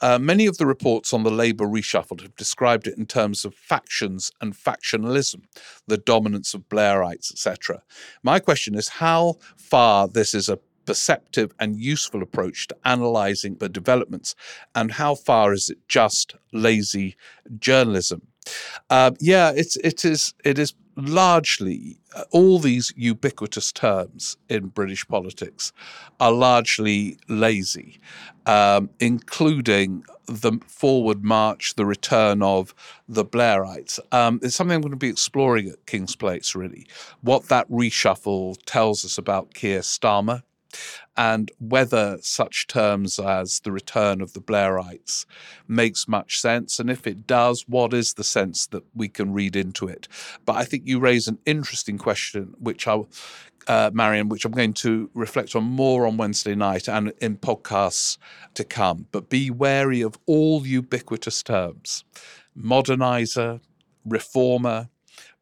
Uh, 0.01 0.17
many 0.17 0.47
of 0.47 0.57
the 0.57 0.65
reports 0.65 1.13
on 1.13 1.21
the 1.21 1.29
Labour 1.29 1.67
reshuffle 1.67 2.19
have 2.19 2.35
described 2.35 2.87
it 2.87 2.97
in 2.97 3.05
terms 3.05 3.45
of 3.45 3.53
factions 3.53 4.31
and 4.41 4.55
factionalism, 4.55 5.43
the 5.85 5.99
dominance 5.99 6.55
of 6.55 6.67
Blairites, 6.69 7.31
etc. 7.31 7.83
My 8.23 8.39
question 8.39 8.73
is 8.73 8.87
how 8.89 9.35
far 9.57 10.07
this 10.07 10.33
is 10.33 10.49
a 10.49 10.57
perceptive 10.87 11.53
and 11.59 11.79
useful 11.79 12.23
approach 12.23 12.67
to 12.69 12.77
analysing 12.83 13.57
the 13.57 13.69
developments, 13.69 14.33
and 14.73 14.93
how 14.93 15.13
far 15.13 15.53
is 15.53 15.69
it 15.69 15.77
just 15.87 16.35
lazy 16.51 17.15
journalism? 17.59 18.23
Uh, 18.89 19.11
yeah, 19.19 19.51
it's 19.55 19.75
it 19.77 20.05
is 20.05 20.33
it 20.43 20.59
is 20.59 20.73
largely 20.95 21.99
uh, 22.15 22.23
all 22.31 22.59
these 22.59 22.91
ubiquitous 22.97 23.71
terms 23.71 24.37
in 24.49 24.67
British 24.67 25.07
politics 25.07 25.71
are 26.19 26.31
largely 26.31 27.17
lazy, 27.29 27.99
um, 28.45 28.89
including 28.99 30.03
the 30.25 30.53
forward 30.67 31.23
march, 31.23 31.75
the 31.75 31.85
return 31.85 32.41
of 32.41 32.73
the 33.07 33.23
Blairites. 33.23 33.99
Um, 34.11 34.39
it's 34.43 34.55
something 34.55 34.75
I'm 34.75 34.81
going 34.81 34.91
to 34.91 34.97
be 34.97 35.09
exploring 35.09 35.69
at 35.69 35.85
King's 35.85 36.15
Place, 36.15 36.55
really. 36.55 36.85
What 37.21 37.47
that 37.47 37.69
reshuffle 37.69 38.57
tells 38.65 39.05
us 39.05 39.17
about 39.17 39.53
Keir 39.53 39.79
Starmer 39.79 40.43
and 41.15 41.51
whether 41.59 42.17
such 42.21 42.67
terms 42.67 43.19
as 43.19 43.59
the 43.61 43.71
return 43.71 44.21
of 44.21 44.33
the 44.33 44.41
Blairites 44.41 45.25
makes 45.67 46.07
much 46.07 46.39
sense. 46.39 46.79
And 46.79 46.89
if 46.89 47.07
it 47.07 47.25
does, 47.27 47.65
what 47.67 47.93
is 47.93 48.13
the 48.13 48.23
sense 48.23 48.67
that 48.67 48.83
we 48.95 49.07
can 49.09 49.33
read 49.33 49.55
into 49.55 49.87
it? 49.87 50.07
But 50.45 50.57
I 50.57 50.65
think 50.65 50.83
you 50.85 50.99
raise 50.99 51.27
an 51.27 51.39
interesting 51.45 51.97
question, 51.97 52.53
which 52.59 52.87
I 52.87 53.01
uh, 53.67 53.91
Marion, 53.93 54.29
which 54.29 54.45
I'm 54.45 54.53
going 54.53 54.73
to 54.73 55.09
reflect 55.13 55.55
on 55.55 55.63
more 55.63 56.07
on 56.07 56.15
Wednesday 56.17 56.55
night 56.55 56.87
and 56.87 57.11
in 57.19 57.37
podcasts 57.37 58.17
to 58.53 58.63
come. 58.63 59.07
But 59.11 59.29
be 59.29 59.51
wary 59.51 60.01
of 60.01 60.17
all 60.25 60.65
ubiquitous 60.65 61.43
terms 61.43 62.05
modernizer, 62.57 63.59
reformer, 64.05 64.89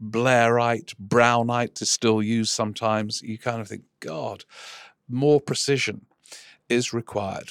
Blairite, 0.01 0.93
Brownite 0.95 1.81
is 1.81 1.89
still 1.89 2.21
used 2.21 2.51
sometimes. 2.51 3.21
You 3.21 3.37
kind 3.37 3.61
of 3.61 3.67
think, 3.67 3.83
God, 3.99 4.43
more 5.09 5.39
precision 5.39 6.05
is 6.69 6.93
required. 6.93 7.49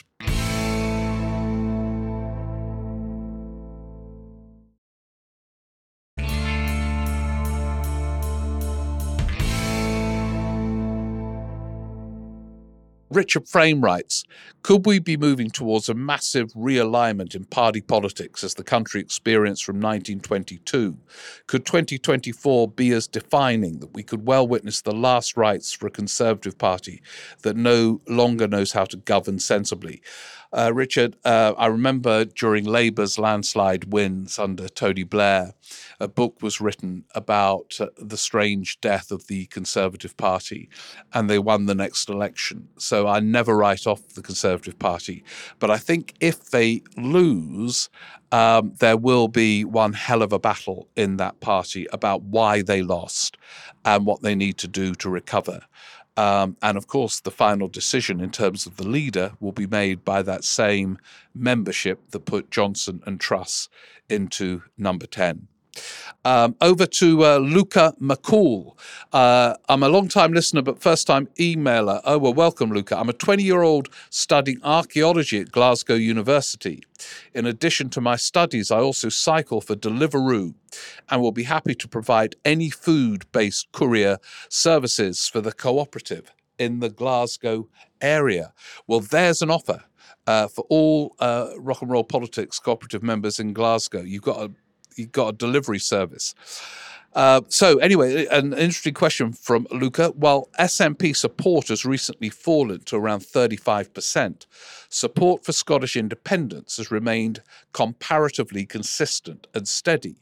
Richard 13.14 13.48
Frame 13.48 13.80
writes 13.80 14.24
Could 14.62 14.86
we 14.86 14.98
be 14.98 15.16
moving 15.16 15.48
towards 15.48 15.88
a 15.88 15.94
massive 15.94 16.52
realignment 16.54 17.34
in 17.34 17.44
party 17.44 17.80
politics 17.80 18.42
as 18.42 18.54
the 18.54 18.64
country 18.64 19.00
experienced 19.00 19.64
from 19.64 19.76
1922? 19.76 20.98
Could 21.46 21.64
2024 21.64 22.68
be 22.68 22.90
as 22.90 23.06
defining 23.06 23.78
that 23.78 23.94
we 23.94 24.02
could 24.02 24.26
well 24.26 24.46
witness 24.46 24.80
the 24.80 24.92
last 24.92 25.36
rites 25.36 25.72
for 25.72 25.86
a 25.86 25.90
Conservative 25.90 26.58
Party 26.58 27.02
that 27.42 27.56
no 27.56 28.00
longer 28.08 28.48
knows 28.48 28.72
how 28.72 28.84
to 28.86 28.96
govern 28.96 29.38
sensibly? 29.38 30.02
Uh, 30.54 30.72
Richard, 30.72 31.16
uh, 31.24 31.52
I 31.58 31.66
remember 31.66 32.24
during 32.24 32.64
Labour's 32.64 33.18
landslide 33.18 33.92
wins 33.92 34.38
under 34.38 34.68
Tony 34.68 35.02
Blair, 35.02 35.54
a 35.98 36.06
book 36.06 36.40
was 36.42 36.60
written 36.60 37.04
about 37.12 37.74
uh, 37.80 37.88
the 37.98 38.16
strange 38.16 38.80
death 38.80 39.10
of 39.10 39.26
the 39.26 39.46
Conservative 39.46 40.16
Party, 40.16 40.68
and 41.12 41.28
they 41.28 41.40
won 41.40 41.66
the 41.66 41.74
next 41.74 42.08
election. 42.08 42.68
So 42.78 43.08
I 43.08 43.18
never 43.18 43.56
write 43.56 43.84
off 43.84 44.06
the 44.10 44.22
Conservative 44.22 44.78
Party. 44.78 45.24
But 45.58 45.72
I 45.72 45.76
think 45.76 46.14
if 46.20 46.50
they 46.50 46.82
lose, 46.96 47.88
um, 48.30 48.74
there 48.78 48.96
will 48.96 49.26
be 49.26 49.64
one 49.64 49.92
hell 49.92 50.22
of 50.22 50.32
a 50.32 50.38
battle 50.38 50.88
in 50.94 51.16
that 51.16 51.40
party 51.40 51.88
about 51.92 52.22
why 52.22 52.62
they 52.62 52.80
lost 52.80 53.36
and 53.84 54.06
what 54.06 54.22
they 54.22 54.36
need 54.36 54.58
to 54.58 54.68
do 54.68 54.94
to 54.96 55.10
recover. 55.10 55.62
Um, 56.16 56.56
and 56.62 56.76
of 56.76 56.86
course, 56.86 57.20
the 57.20 57.30
final 57.30 57.68
decision 57.68 58.20
in 58.20 58.30
terms 58.30 58.66
of 58.66 58.76
the 58.76 58.86
leader 58.86 59.32
will 59.40 59.52
be 59.52 59.66
made 59.66 60.04
by 60.04 60.22
that 60.22 60.44
same 60.44 60.98
membership 61.34 62.10
that 62.10 62.24
put 62.24 62.50
Johnson 62.50 63.02
and 63.04 63.20
Truss 63.20 63.68
into 64.08 64.62
number 64.78 65.06
10. 65.06 65.48
Um, 66.26 66.56
over 66.62 66.86
to 66.86 67.24
uh, 67.24 67.36
Luca 67.36 67.94
McCall. 68.00 68.78
Uh, 69.12 69.56
I'm 69.68 69.82
a 69.82 69.88
long 69.88 70.08
time 70.08 70.32
listener, 70.32 70.62
but 70.62 70.80
first 70.80 71.06
time 71.06 71.28
emailer. 71.38 72.00
Oh, 72.04 72.16
well, 72.16 72.32
welcome, 72.32 72.70
Luca. 72.70 72.98
I'm 72.98 73.10
a 73.10 73.12
20 73.12 73.42
year 73.42 73.62
old 73.62 73.90
studying 74.08 74.58
archaeology 74.62 75.40
at 75.40 75.52
Glasgow 75.52 75.94
University. 75.94 76.82
In 77.34 77.44
addition 77.46 77.90
to 77.90 78.00
my 78.00 78.16
studies, 78.16 78.70
I 78.70 78.78
also 78.78 79.10
cycle 79.10 79.60
for 79.60 79.74
Deliveroo 79.76 80.54
and 81.10 81.20
will 81.20 81.32
be 81.32 81.42
happy 81.42 81.74
to 81.74 81.88
provide 81.88 82.36
any 82.44 82.70
food 82.70 83.30
based 83.32 83.70
courier 83.72 84.18
services 84.48 85.28
for 85.28 85.42
the 85.42 85.52
cooperative 85.52 86.32
in 86.58 86.80
the 86.80 86.88
Glasgow 86.90 87.68
area. 88.00 88.52
Well, 88.86 89.00
there's 89.00 89.42
an 89.42 89.50
offer. 89.50 89.84
Uh, 90.26 90.48
for 90.48 90.64
all 90.70 91.14
uh, 91.18 91.50
rock 91.58 91.82
and 91.82 91.90
roll 91.90 92.02
politics 92.02 92.58
cooperative 92.58 93.02
members 93.02 93.38
in 93.38 93.52
Glasgow, 93.52 94.00
you've 94.00 94.22
got 94.22 94.40
a 94.40 94.50
you 94.98 95.06
got 95.06 95.28
a 95.28 95.36
delivery 95.36 95.78
service. 95.78 96.34
Uh, 97.14 97.42
so 97.48 97.78
anyway, 97.78 98.26
an 98.26 98.52
interesting 98.52 98.94
question 98.94 99.32
from 99.32 99.66
Luca. 99.70 100.08
While 100.08 100.48
SNP 100.58 101.14
support 101.16 101.68
has 101.68 101.84
recently 101.84 102.28
fallen 102.28 102.80
to 102.86 102.96
around 102.96 103.20
35%, 103.20 104.46
support 104.88 105.44
for 105.44 105.52
Scottish 105.52 105.96
independence 105.96 106.78
has 106.78 106.90
remained 106.90 107.42
comparatively 107.72 108.66
consistent 108.66 109.46
and 109.54 109.68
steady. 109.68 110.16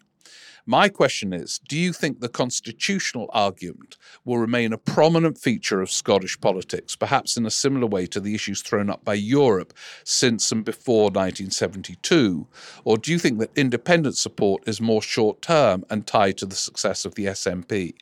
My 0.67 0.89
question 0.89 1.33
is 1.33 1.59
Do 1.67 1.77
you 1.77 1.93
think 1.93 2.21
the 2.21 2.29
constitutional 2.29 3.29
argument 3.33 3.97
will 4.25 4.39
remain 4.39 4.73
a 4.73 4.79
prominent 4.79 5.37
feature 5.39 5.83
of 5.83 5.91
Scottish 5.91 6.41
politics, 6.41 6.95
perhaps 6.95 7.37
in 7.37 7.45
a 7.47 7.51
similar 7.51 7.87
way 7.87 8.07
to 8.07 8.21
the 8.21 8.35
issues 8.35 8.63
thrown 8.63 8.89
up 8.89 9.05
by 9.05 9.15
Europe 9.15 9.75
since 10.05 10.53
and 10.53 10.65
before 10.65 11.05
1972? 11.05 12.47
Or 12.85 12.97
do 12.97 13.11
you 13.11 13.19
think 13.19 13.41
that 13.41 13.51
independent 13.57 14.17
support 14.17 14.63
is 14.69 14.81
more 14.81 15.03
short 15.03 15.43
term 15.43 15.85
and 15.91 16.07
tied 16.07 16.39
to 16.39 16.47
the 16.47 16.55
success 16.55 17.05
of 17.05 17.17
the 17.17 17.27
SNP? 17.27 17.95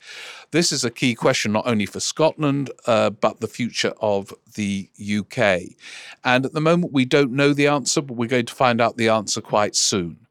This 0.50 0.70
is 0.70 0.84
a 0.84 0.90
key 0.90 1.14
question 1.14 1.52
not 1.52 1.66
only 1.66 1.86
for 1.86 2.00
Scotland, 2.00 2.70
uh, 2.86 3.08
but 3.08 3.40
the 3.40 3.48
future 3.48 3.94
of 4.02 4.34
the 4.54 4.90
UK. 5.00 5.62
And 6.24 6.44
at 6.44 6.52
the 6.52 6.60
moment, 6.60 6.92
we 6.92 7.06
don't 7.06 7.32
know 7.32 7.54
the 7.54 7.68
answer, 7.68 8.02
but 8.02 8.18
we're 8.18 8.28
going 8.28 8.46
to 8.46 8.54
find 8.54 8.82
out 8.82 8.98
the 8.98 9.08
answer 9.08 9.40
quite 9.40 9.74
soon. 9.74 10.26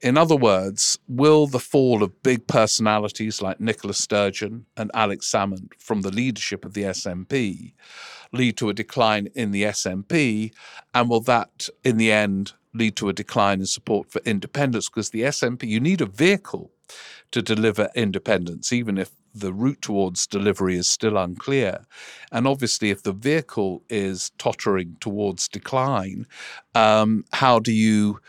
In 0.00 0.16
other 0.16 0.36
words, 0.36 0.98
will 1.08 1.46
the 1.46 1.58
fall 1.58 2.02
of 2.02 2.22
big 2.22 2.46
personalities 2.46 3.42
like 3.42 3.60
Nicola 3.60 3.94
Sturgeon 3.94 4.66
and 4.76 4.90
Alex 4.94 5.30
Salmond 5.30 5.72
from 5.78 6.02
the 6.02 6.10
leadership 6.10 6.64
of 6.64 6.74
the 6.74 6.82
SNP 6.82 7.72
lead 8.32 8.56
to 8.56 8.68
a 8.68 8.74
decline 8.74 9.28
in 9.34 9.50
the 9.50 9.62
SNP? 9.64 10.52
And 10.92 11.08
will 11.08 11.20
that, 11.22 11.68
in 11.84 11.96
the 11.96 12.12
end, 12.12 12.52
lead 12.72 12.96
to 12.96 13.08
a 13.08 13.12
decline 13.12 13.60
in 13.60 13.66
support 13.66 14.10
for 14.10 14.20
independence? 14.24 14.88
Because 14.88 15.10
the 15.10 15.22
SNP, 15.22 15.64
you 15.68 15.80
need 15.80 16.00
a 16.00 16.06
vehicle 16.06 16.70
to 17.30 17.42
deliver 17.42 17.90
independence, 17.94 18.72
even 18.72 18.98
if 18.98 19.10
the 19.34 19.52
route 19.52 19.82
towards 19.82 20.26
delivery 20.26 20.76
is 20.76 20.88
still 20.88 21.16
unclear. 21.16 21.84
And 22.30 22.46
obviously, 22.46 22.90
if 22.90 23.02
the 23.02 23.12
vehicle 23.12 23.82
is 23.88 24.30
tottering 24.38 24.96
towards 25.00 25.48
decline, 25.48 26.26
um, 26.74 27.24
how 27.32 27.58
do 27.58 27.72
you 27.72 28.20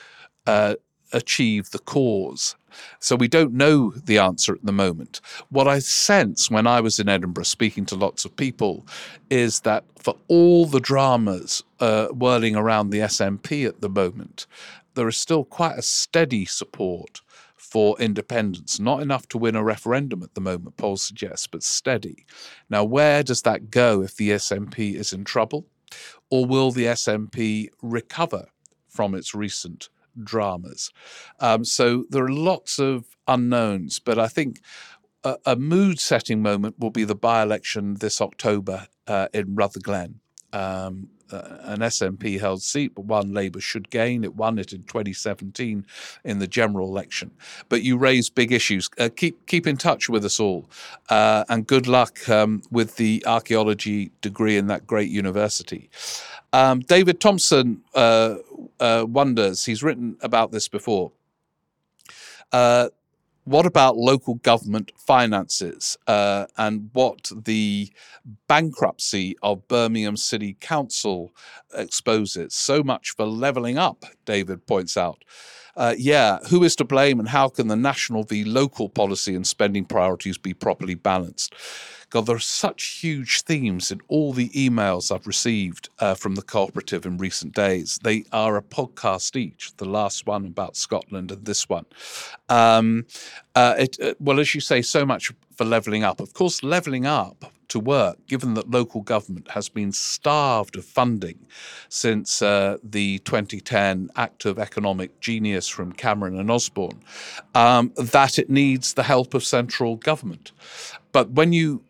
uh, 0.47 0.75
achieve 1.15 1.71
the 1.71 1.79
cause? 1.79 2.55
So 2.99 3.15
we 3.15 3.27
don't 3.27 3.53
know 3.53 3.91
the 3.91 4.19
answer 4.19 4.53
at 4.53 4.65
the 4.65 4.71
moment. 4.71 5.21
What 5.49 5.67
I 5.67 5.79
sense 5.79 6.51
when 6.51 6.67
I 6.67 6.81
was 6.81 6.99
in 6.99 7.09
Edinburgh 7.09 7.45
speaking 7.45 7.85
to 7.87 7.95
lots 7.95 8.25
of 8.25 8.35
people 8.35 8.85
is 9.29 9.61
that 9.61 9.85
for 9.97 10.15
all 10.27 10.65
the 10.65 10.79
dramas 10.79 11.63
uh, 11.79 12.07
whirling 12.07 12.55
around 12.55 12.89
the 12.89 12.99
SNP 12.99 13.67
at 13.67 13.81
the 13.81 13.89
moment, 13.89 14.45
there 14.95 15.07
is 15.07 15.17
still 15.17 15.43
quite 15.43 15.77
a 15.77 15.81
steady 15.81 16.45
support 16.45 17.21
for 17.55 17.99
independence. 17.99 18.79
Not 18.79 19.01
enough 19.01 19.27
to 19.29 19.37
win 19.37 19.55
a 19.55 19.63
referendum 19.63 20.23
at 20.23 20.33
the 20.33 20.41
moment, 20.41 20.77
polls 20.77 21.03
suggest, 21.03 21.51
but 21.51 21.63
steady. 21.63 22.25
Now, 22.69 22.83
where 22.83 23.23
does 23.23 23.41
that 23.41 23.69
go 23.69 24.01
if 24.01 24.15
the 24.15 24.29
SNP 24.29 24.95
is 24.95 25.11
in 25.11 25.23
trouble? 25.23 25.65
Or 26.29 26.45
will 26.45 26.71
the 26.71 26.85
SNP 26.85 27.69
recover 27.81 28.47
from 28.87 29.13
its 29.13 29.35
recent 29.35 29.89
dramas. 30.23 30.91
Um, 31.39 31.65
so 31.65 32.05
there 32.09 32.23
are 32.23 32.31
lots 32.31 32.79
of 32.79 33.05
unknowns, 33.27 33.99
but 33.99 34.19
I 34.19 34.27
think 34.27 34.61
a, 35.23 35.37
a 35.45 35.55
mood 35.55 35.99
setting 35.99 36.41
moment 36.41 36.79
will 36.79 36.91
be 36.91 37.03
the 37.03 37.15
by 37.15 37.41
election 37.41 37.95
this 37.95 38.21
October 38.21 38.87
uh, 39.07 39.27
in 39.33 39.55
Rutherglen. 39.55 40.19
Um, 40.53 41.09
uh, 41.31 41.57
an 41.63 41.79
SNP 41.79 42.39
held 42.39 42.61
seat, 42.61 42.93
but 42.93 43.05
one 43.05 43.33
Labour 43.33 43.59
should 43.59 43.89
gain. 43.89 44.23
It 44.23 44.35
won 44.35 44.59
it 44.59 44.73
in 44.73 44.83
2017 44.83 45.85
in 46.23 46.39
the 46.39 46.47
general 46.47 46.87
election. 46.87 47.31
But 47.67 47.81
you 47.81 47.97
raise 47.97 48.29
big 48.29 48.51
issues. 48.51 48.89
Uh, 48.99 49.09
keep 49.15 49.47
keep 49.47 49.65
in 49.65 49.77
touch 49.77 50.07
with 50.07 50.23
us 50.23 50.39
all, 50.39 50.69
uh, 51.09 51.43
and 51.49 51.65
good 51.65 51.87
luck 51.87 52.29
um, 52.29 52.61
with 52.69 52.97
the 52.97 53.23
archaeology 53.25 54.11
degree 54.21 54.55
in 54.55 54.67
that 54.67 54.85
great 54.85 55.09
university. 55.09 55.89
Um, 56.55 56.79
David 56.79 57.19
Thompson 57.19 57.81
uh, 57.93 58.35
uh, 58.79 59.05
wonders, 59.05 59.65
he's 59.65 59.83
written 59.83 60.15
about 60.21 60.53
this 60.53 60.69
before. 60.69 61.11
Uh, 62.49 62.87
what 63.43 63.65
about 63.65 63.97
local 63.97 64.35
government 64.35 64.93
finances 64.95 65.97
uh, 66.07 66.45
and 66.57 66.91
what 66.93 67.29
the 67.35 67.89
bankruptcy 68.47 69.35
of 69.43 69.67
Birmingham 69.67 70.15
City 70.15 70.55
Council 70.61 71.35
exposes? 71.73 72.55
So 72.55 72.83
much 72.83 73.11
for 73.17 73.25
levelling 73.25 73.77
up, 73.77 74.05
David 74.23 74.65
points 74.65 74.95
out. 74.95 75.25
Uh, 75.75 75.93
yeah, 75.97 76.39
who 76.49 76.63
is 76.63 76.73
to 76.77 76.85
blame 76.85 77.19
and 77.19 77.27
how 77.27 77.49
can 77.49 77.67
the 77.67 77.75
national 77.75 78.23
v 78.23 78.45
local 78.45 78.87
policy 78.87 79.35
and 79.35 79.45
spending 79.45 79.83
priorities 79.83 80.37
be 80.37 80.53
properly 80.53 80.95
balanced? 80.95 81.53
God, 82.09 82.25
there 82.25 82.35
are 82.35 82.39
such 82.39 82.99
huge 83.01 83.41
themes 83.41 83.91
in 83.91 84.01
all 84.07 84.33
the 84.33 84.49
emails 84.49 85.13
I've 85.13 85.27
received 85.27 85.89
uh, 85.99 86.15
from 86.15 86.35
the 86.35 86.41
cooperative 86.41 87.05
in 87.05 87.17
recent 87.17 87.53
days. 87.53 87.99
They 88.03 88.25
are 88.31 88.57
a 88.57 88.61
podcast 88.61 89.35
each, 89.35 89.75
the 89.77 89.85
last 89.85 90.25
one 90.25 90.45
about 90.45 90.75
Scotland 90.75 91.31
and 91.31 91.45
this 91.45 91.67
one. 91.67 91.85
Um, 92.49 93.05
uh, 93.55 93.75
it, 93.77 93.97
uh, 94.01 94.13
well, 94.19 94.39
as 94.39 94.53
you 94.53 94.61
say, 94.61 94.81
so 94.81 95.05
much 95.05 95.31
for 95.55 95.65
levelling 95.65 96.03
up. 96.03 96.19
Of 96.19 96.33
course, 96.33 96.63
levelling 96.63 97.05
up 97.05 97.51
to 97.69 97.79
work, 97.79 98.17
given 98.27 98.53
that 98.53 98.69
local 98.69 99.01
government 99.01 99.49
has 99.51 99.69
been 99.69 99.91
starved 99.91 100.75
of 100.77 100.85
funding 100.85 101.39
since 101.89 102.41
uh, 102.41 102.77
the 102.83 103.19
2010 103.19 104.09
Act 104.15 104.45
of 104.45 104.59
Economic 104.59 105.19
Genius 105.19 105.67
from 105.67 105.91
Cameron 105.91 106.39
and 106.39 106.51
Osborne, 106.51 107.01
um, 107.53 107.91
that 107.97 108.37
it 108.37 108.49
needs 108.49 108.93
the 108.93 109.03
help 109.03 109.33
of 109.33 109.43
central 109.43 109.95
government. 109.95 110.51
But 111.11 111.31
when 111.31 111.53
you 111.53 111.83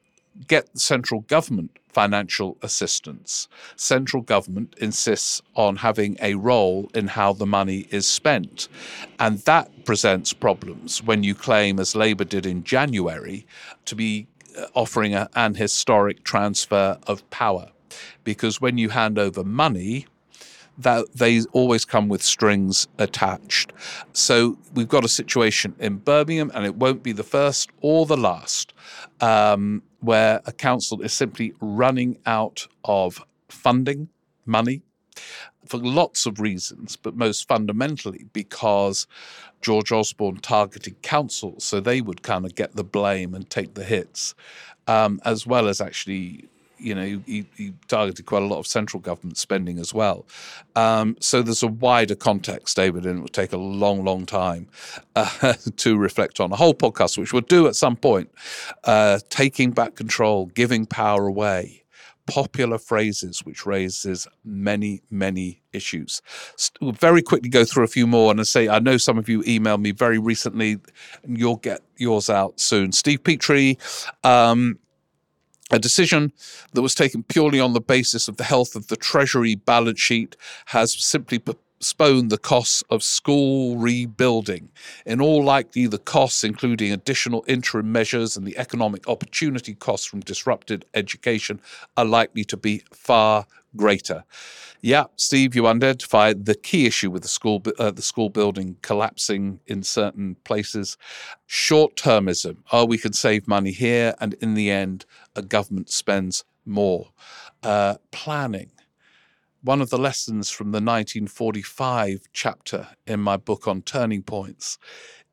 get 0.48 0.78
central 0.78 1.22
government 1.22 1.72
financial 1.96 2.58
assistance, 2.62 3.48
central 3.78 4.22
government 4.22 4.76
insists 4.80 5.42
on 5.56 5.78
having 5.78 6.18
a 6.22 6.36
role 6.36 6.92
in 6.94 7.08
how 7.08 7.32
the 7.32 7.46
money 7.46 7.88
is 7.90 8.06
spent. 8.06 8.68
And 9.18 9.40
that 9.46 9.86
presents 9.86 10.34
problems 10.34 11.02
when 11.02 11.24
you 11.24 11.34
claim, 11.34 11.80
as 11.80 11.96
Labour 11.96 12.26
did 12.26 12.46
in 12.46 12.66
January, 12.66 13.48
to 13.86 13.96
be 13.96 14.28
uh, 14.58 14.66
offering 14.74 15.16
a, 15.16 15.30
an 15.36 15.56
historic 15.56 16.26
transfer 16.26 16.98
of 17.08 17.28
power. 17.30 17.72
Because 18.26 18.60
when 18.60 18.78
you 18.78 18.90
hand 18.90 19.18
over 19.18 19.42
money, 19.46 20.06
that 20.78 21.06
they 21.14 21.42
always 21.54 21.86
come 21.86 22.10
with 22.10 22.22
strings 22.22 22.88
attached. 22.98 23.72
So 24.12 24.58
we've 24.74 24.90
got 24.90 25.06
a 25.06 25.08
situation 25.08 25.76
in 25.80 25.98
Birmingham, 25.98 26.52
and 26.54 26.66
it 26.66 26.76
won't 26.76 27.04
be 27.04 27.14
the 27.14 27.24
first 27.24 27.70
or 27.80 28.06
the 28.06 28.18
last, 28.18 28.74
um, 29.22 29.82
where 30.06 30.41
a 30.45 30.51
council 30.51 31.01
is 31.01 31.14
simply 31.14 31.53
running 31.60 32.18
out 32.26 32.68
of 32.84 33.24
funding, 33.49 34.10
money, 34.45 34.82
for 35.66 35.78
lots 35.78 36.26
of 36.26 36.39
reasons, 36.39 36.95
but 36.95 37.16
most 37.16 37.47
fundamentally 37.47 38.26
because 38.34 39.08
George 39.62 39.91
Osborne 39.91 40.38
targeted 40.38 41.01
councils, 41.01 41.64
so 41.64 41.80
they 41.80 42.01
would 42.01 42.22
kind 42.22 42.45
of 42.45 42.56
get 42.56 42.76
the 42.76 42.84
blame 42.84 43.34
and 43.34 43.49
take 43.49 43.74
the 43.74 43.84
hits, 43.84 44.36
um, 44.88 45.20
as 45.26 45.47
well 45.47 45.68
as 45.68 45.82
actually 45.82 46.45
you 46.86 46.94
know, 46.94 47.04
he, 47.26 47.46
he, 47.58 47.74
targeted 47.88 48.28
quite 48.28 48.44
a 48.44 48.46
lot 48.46 48.60
of 48.60 48.68
central 48.68 49.02
government 49.02 49.38
spending 49.38 49.80
as 49.80 49.92
well. 49.92 50.26
Um, 50.76 51.18
so 51.20 51.42
there's 51.42 51.64
a 51.64 51.68
wider 51.68 52.14
context, 52.14 52.76
David, 52.76 53.08
and 53.08 53.20
it 53.20 53.22
would 53.24 53.34
take 53.34 53.54
a 53.54 53.58
long, 53.58 54.06
long 54.06 54.28
time 54.28 54.68
uh, 55.16 55.54
to 55.78 55.98
reflect 55.98 56.40
on. 56.40 56.52
A 56.52 56.56
whole 56.56 56.76
podcast, 56.76 57.18
which 57.18 57.34
we'll 57.34 57.42
do 57.42 57.68
at 57.68 57.76
some 57.76 57.96
point, 57.96 58.30
uh, 58.84 59.20
taking 59.30 59.72
back 59.72 59.96
control, 59.96 60.46
giving 60.46 60.86
power 60.86 61.26
away. 61.26 61.82
Popular 62.28 62.80
phrases, 62.80 63.46
which 63.46 63.68
raises 63.68 64.28
many, 64.44 65.02
many 65.12 65.62
issues. 65.74 66.24
We'll 66.82 66.94
very 66.94 67.22
quickly 67.22 67.50
go 67.50 67.66
through 67.66 67.84
a 67.84 67.88
few 67.88 68.08
more 68.08 68.32
and 68.32 68.40
I 68.40 68.44
say, 68.44 68.68
I 68.68 68.80
know 68.80 68.98
some 68.98 69.20
of 69.20 69.30
you 69.30 69.44
emailed 69.44 69.82
me 69.82 69.92
very 69.92 70.18
recently, 70.18 70.80
and 71.22 71.38
you'll 71.38 71.58
get 71.58 71.82
yours 71.98 72.28
out 72.28 72.60
soon. 72.60 72.94
Steve 72.94 73.24
Petrie, 73.24 73.78
um, 74.24 74.80
a 75.76 75.80
decision 75.80 76.32
that 76.73 76.82
was 76.82 76.95
taken 76.95 77.23
purely 77.23 77.59
on 77.59 77.73
the 77.73 77.82
basis 77.82 78.28
of 78.28 78.38
the 78.38 78.43
health 78.45 78.76
of 78.76 78.88
the 78.88 78.95
Treasury 78.95 79.55
balance 79.55 79.99
sheet 79.99 80.36
has 80.67 80.93
simply 80.93 81.38
postponed 81.86 82.32
the 82.32 82.38
costs 82.40 82.84
of 82.90 83.04
school 83.04 83.78
rebuilding. 83.78 84.70
In 85.06 85.22
all 85.22 85.44
likely, 85.44 85.86
the 85.86 86.00
costs, 86.00 86.44
including 86.44 86.92
additional 86.92 87.46
interim 87.48 87.92
measures 87.92 88.36
and 88.36 88.48
the 88.48 88.58
economic 88.58 89.08
opportunity 89.08 89.76
costs 89.76 90.08
from 90.08 90.22
disrupted 90.22 90.84
education, 90.96 91.62
are 91.96 92.04
likely 92.04 92.44
to 92.44 92.58
be 92.58 92.82
far 92.92 93.46
greater. 93.78 94.24
Yeah, 94.82 95.04
Steve, 95.16 95.54
you 95.54 95.68
identified 95.68 96.46
the 96.46 96.56
key 96.56 96.88
issue 96.88 97.12
with 97.12 97.22
the 97.22 97.28
school 97.28 97.62
uh, 97.78 97.92
the 97.92 98.02
school 98.02 98.30
building 98.30 98.78
collapsing 98.82 99.60
in 99.68 99.84
certain 99.84 100.38
places. 100.44 100.98
Short 101.46 101.96
termism. 101.96 102.58
Oh, 102.72 102.86
we 102.86 102.98
can 102.98 103.14
save 103.14 103.48
money 103.48 103.72
here, 103.72 104.16
and 104.20 104.34
in 104.42 104.56
the 104.56 104.72
end, 104.72 105.06
a 105.36 105.44
government 105.44 105.92
spends 105.92 106.46
more. 106.66 107.10
Uh, 107.62 107.98
planning. 108.12 108.72
One 109.66 109.82
of 109.82 109.89
the 109.89 109.97
lessons 109.97 110.51
from 110.51 110.68
the 110.68 110.78
1945 110.78 112.28
chapter 112.34 112.89
in 113.07 113.20
my 113.20 113.38
book 113.38 113.68
on 113.68 113.82
turning 113.82 114.22
points 114.22 114.78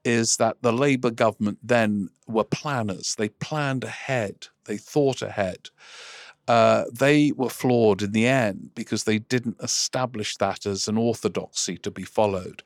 is 0.06 0.38
that 0.38 0.56
the 0.62 0.72
Labour 0.72 1.10
government 1.10 1.58
then 1.62 2.08
were 2.26 2.44
planners. 2.44 3.14
They 3.16 3.28
planned 3.28 3.84
ahead, 3.84 4.48
they 4.64 4.78
thought 4.78 5.20
ahead 5.20 5.68
uh, 6.48 6.84
they 6.92 7.32
were 7.32 7.48
flawed 7.48 8.02
in 8.02 8.12
the 8.12 8.26
end 8.26 8.70
because 8.74 9.04
they 9.04 9.18
didn't 9.18 9.56
establish 9.62 10.36
that 10.36 10.66
as 10.66 10.88
an 10.88 10.98
orthodoxy 10.98 11.76
to 11.78 11.90
be 11.90 12.02
followed. 12.02 12.62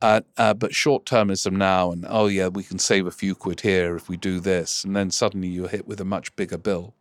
Uh, 0.00 0.22
uh, 0.36 0.54
but 0.54 0.74
short 0.74 1.04
termism 1.04 1.52
now, 1.52 1.92
and 1.92 2.06
oh 2.08 2.26
yeah, 2.26 2.48
we 2.48 2.62
can 2.62 2.78
save 2.78 3.06
a 3.06 3.10
few 3.10 3.34
quid 3.34 3.60
here 3.60 3.96
if 3.96 4.08
we 4.08 4.16
do 4.16 4.40
this, 4.40 4.84
and 4.84 4.96
then 4.96 5.10
suddenly 5.10 5.48
you're 5.48 5.68
hit 5.68 5.86
with 5.86 6.00
a 6.00 6.04
much 6.04 6.34
bigger 6.36 6.58
bill. 6.58 6.94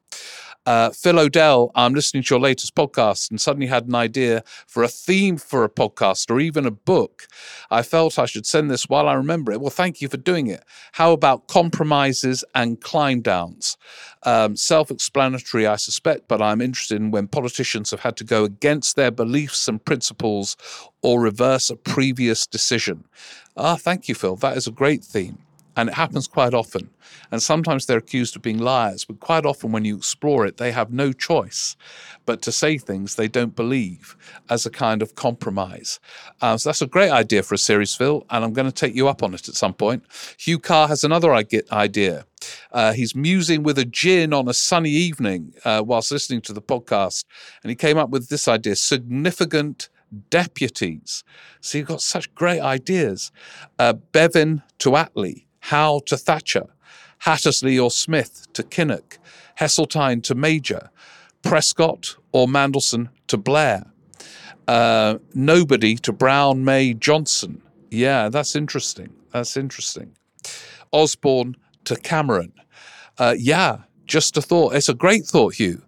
Uh, 0.68 0.90
Phil 0.90 1.18
O'Dell, 1.18 1.72
I'm 1.76 1.94
listening 1.94 2.24
to 2.24 2.36
your 2.36 2.42
latest 2.42 2.76
podcast 2.76 3.32
and 3.32 3.40
suddenly 3.40 3.68
had 3.68 3.86
an 3.88 3.96
idea 3.96 4.44
for 4.68 4.84
a 4.84 4.90
theme 4.90 5.38
for 5.38 5.64
a 5.64 5.70
podcast 5.70 6.30
or 6.30 6.42
even 6.42 6.66
a 6.66 6.72
book. 6.72 7.28
I 7.72 7.84
felt 7.84 8.20
I 8.20 8.26
should 8.26 8.46
send 8.46 8.70
this 8.70 8.90
while 8.90 9.08
I 9.08 9.14
remember 9.14 9.54
it. 9.54 9.62
Well, 9.62 9.70
thank 9.70 10.02
you 10.02 10.10
for 10.10 10.18
doing 10.18 10.48
it. 10.48 10.66
How 10.92 11.14
about 11.14 11.48
compromises 11.48 12.44
and 12.54 12.82
climb 12.82 13.22
downs? 13.22 13.78
Um, 14.24 14.58
Self 14.58 14.92
explanatory, 14.92 15.66
I 15.66 15.78
suspect, 15.78 16.28
but 16.28 16.42
I'm 16.42 16.60
interested 16.60 16.98
in 16.98 17.12
when 17.12 17.30
politicians 17.30 17.92
have 17.92 18.02
had 18.02 18.18
to 18.18 18.26
go 18.26 18.44
against 18.44 18.98
their 18.98 19.10
beliefs 19.12 19.70
and 19.70 19.84
principles 19.86 20.58
or 21.02 21.22
reverse 21.22 21.70
a 21.70 21.78
previous 21.78 22.46
decision. 22.46 23.06
Ah, 23.56 23.78
thank 23.78 24.10
you, 24.10 24.16
Phil. 24.16 24.36
That 24.36 24.58
is 24.58 24.68
a 24.68 24.72
great 24.72 25.02
theme. 25.02 25.47
And 25.78 25.90
it 25.90 25.96
happens 25.96 26.28
quite 26.28 26.54
often. 26.54 26.90
And 27.32 27.42
sometimes 27.42 27.86
they're 27.86 27.98
accused 27.98 28.36
of 28.36 28.42
being 28.42 28.58
liars, 28.58 29.06
but 29.06 29.22
quite 29.22 29.46
often 29.46 29.72
when 29.72 29.86
you 29.86 29.96
explore 29.96 30.46
it, 30.46 30.58
they 30.58 30.72
have 30.74 30.92
no 30.92 31.14
choice 31.14 31.78
but 32.26 32.42
to 32.42 32.52
say 32.52 32.78
things 32.78 33.16
they 33.16 33.28
don't 33.28 33.56
believe 33.56 34.18
as 34.50 34.66
a 34.66 34.70
kind 34.70 35.02
of 35.02 35.16
compromise. 35.16 36.00
Uh, 36.42 36.58
so 36.58 36.70
that's 36.70 36.82
a 36.82 36.88
great 36.88 37.12
idea 37.12 37.42
for 37.42 37.56
a 37.56 37.58
series, 37.58 37.96
Phil, 37.96 38.26
and 38.30 38.44
I'm 38.44 38.54
going 38.54 38.68
to 38.68 38.72
take 38.74 38.94
you 38.94 39.08
up 39.08 39.24
on 39.24 39.34
it 39.34 39.48
at 39.48 39.56
some 39.56 39.74
point. 39.74 40.04
Hugh 40.38 40.60
Carr 40.60 40.88
has 40.90 41.04
another 41.04 41.34
idea. 41.34 42.26
Uh, 42.72 42.94
he's 42.94 43.16
musing 43.16 43.64
with 43.64 43.78
a 43.80 43.86
gin 43.86 44.34
on 44.34 44.48
a 44.48 44.54
sunny 44.54 44.92
evening 44.92 45.54
uh, 45.64 45.82
whilst 45.86 46.12
listening 46.12 46.42
to 46.42 46.54
the 46.54 46.62
podcast, 46.62 47.24
and 47.64 47.70
he 47.70 47.76
came 47.76 47.98
up 47.98 48.10
with 48.10 48.30
this 48.30 48.48
idea 48.48 48.76
significant 48.76 49.90
deputies. 50.30 51.24
So 51.62 51.78
you've 51.78 51.88
got 51.88 52.02
such 52.02 52.34
great 52.36 52.62
ideas. 52.62 53.32
Uh, 53.80 53.94
Bevin 53.94 54.64
to 54.80 54.92
Attlee, 54.92 55.46
Howe 55.60 56.02
to 56.06 56.18
Thatcher, 56.18 56.68
Hattersley 57.20 57.78
or 57.78 57.92
Smith 57.92 58.48
to 58.54 58.64
Kinnock, 58.64 59.18
Heseltine 59.60 60.22
to 60.24 60.36
Major, 60.36 60.90
Prescott 61.44 62.16
or 62.32 62.48
Mandelson 62.48 63.10
to 63.28 63.38
Blair, 63.38 63.86
uh, 64.68 65.18
nobody 65.34 65.96
to 65.96 66.12
Brown, 66.12 66.64
May, 66.66 66.94
Johnson. 66.94 67.62
Yeah, 67.90 68.30
that's 68.30 68.56
interesting. 68.56 69.14
That's 69.32 69.56
interesting. 69.56 70.16
Osborne 70.92 71.56
to 71.86 71.96
Cameron. 71.96 72.54
Uh, 73.18 73.36
yeah, 73.38 73.80
just 74.06 74.38
a 74.38 74.42
thought. 74.42 74.76
It's 74.76 74.90
a 74.90 74.94
great 74.94 75.26
thought, 75.26 75.56
Hugh. 75.56 75.82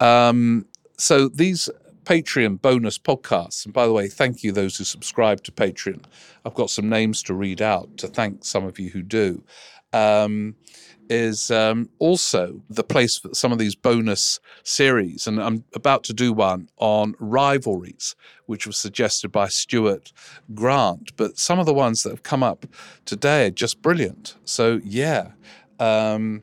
Um, 0.00 0.66
so 0.98 1.28
these 1.28 1.68
Patreon 2.06 2.62
bonus 2.62 2.98
podcasts, 2.98 3.64
and 3.64 3.74
by 3.74 3.84
the 3.84 3.92
way, 3.92 4.06
thank 4.08 4.44
you 4.44 4.52
those 4.52 4.78
who 4.78 4.84
subscribe 4.84 5.42
to 5.42 5.52
Patreon. 5.52 6.04
I've 6.44 6.54
got 6.54 6.70
some 6.70 6.88
names 6.88 7.22
to 7.24 7.34
read 7.34 7.60
out 7.60 7.96
to 7.98 8.06
thank 8.06 8.44
some 8.44 8.64
of 8.64 8.78
you 8.78 8.90
who 8.90 9.02
do. 9.02 9.42
Um, 9.92 10.54
is 11.08 11.50
um, 11.50 11.88
also 11.98 12.60
the 12.68 12.82
place 12.82 13.18
for 13.18 13.34
some 13.34 13.52
of 13.52 13.58
these 13.58 13.74
bonus 13.74 14.40
series. 14.62 15.26
And 15.26 15.40
I'm 15.40 15.64
about 15.74 16.04
to 16.04 16.12
do 16.12 16.32
one 16.32 16.68
on 16.78 17.14
rivalries, 17.18 18.14
which 18.46 18.66
was 18.66 18.76
suggested 18.76 19.30
by 19.30 19.48
Stuart 19.48 20.12
Grant. 20.54 21.16
But 21.16 21.38
some 21.38 21.58
of 21.58 21.66
the 21.66 21.74
ones 21.74 22.02
that 22.02 22.10
have 22.10 22.22
come 22.22 22.42
up 22.42 22.66
today 23.04 23.46
are 23.46 23.50
just 23.50 23.82
brilliant. 23.82 24.36
So, 24.44 24.80
yeah. 24.84 25.32
Um, 25.78 26.42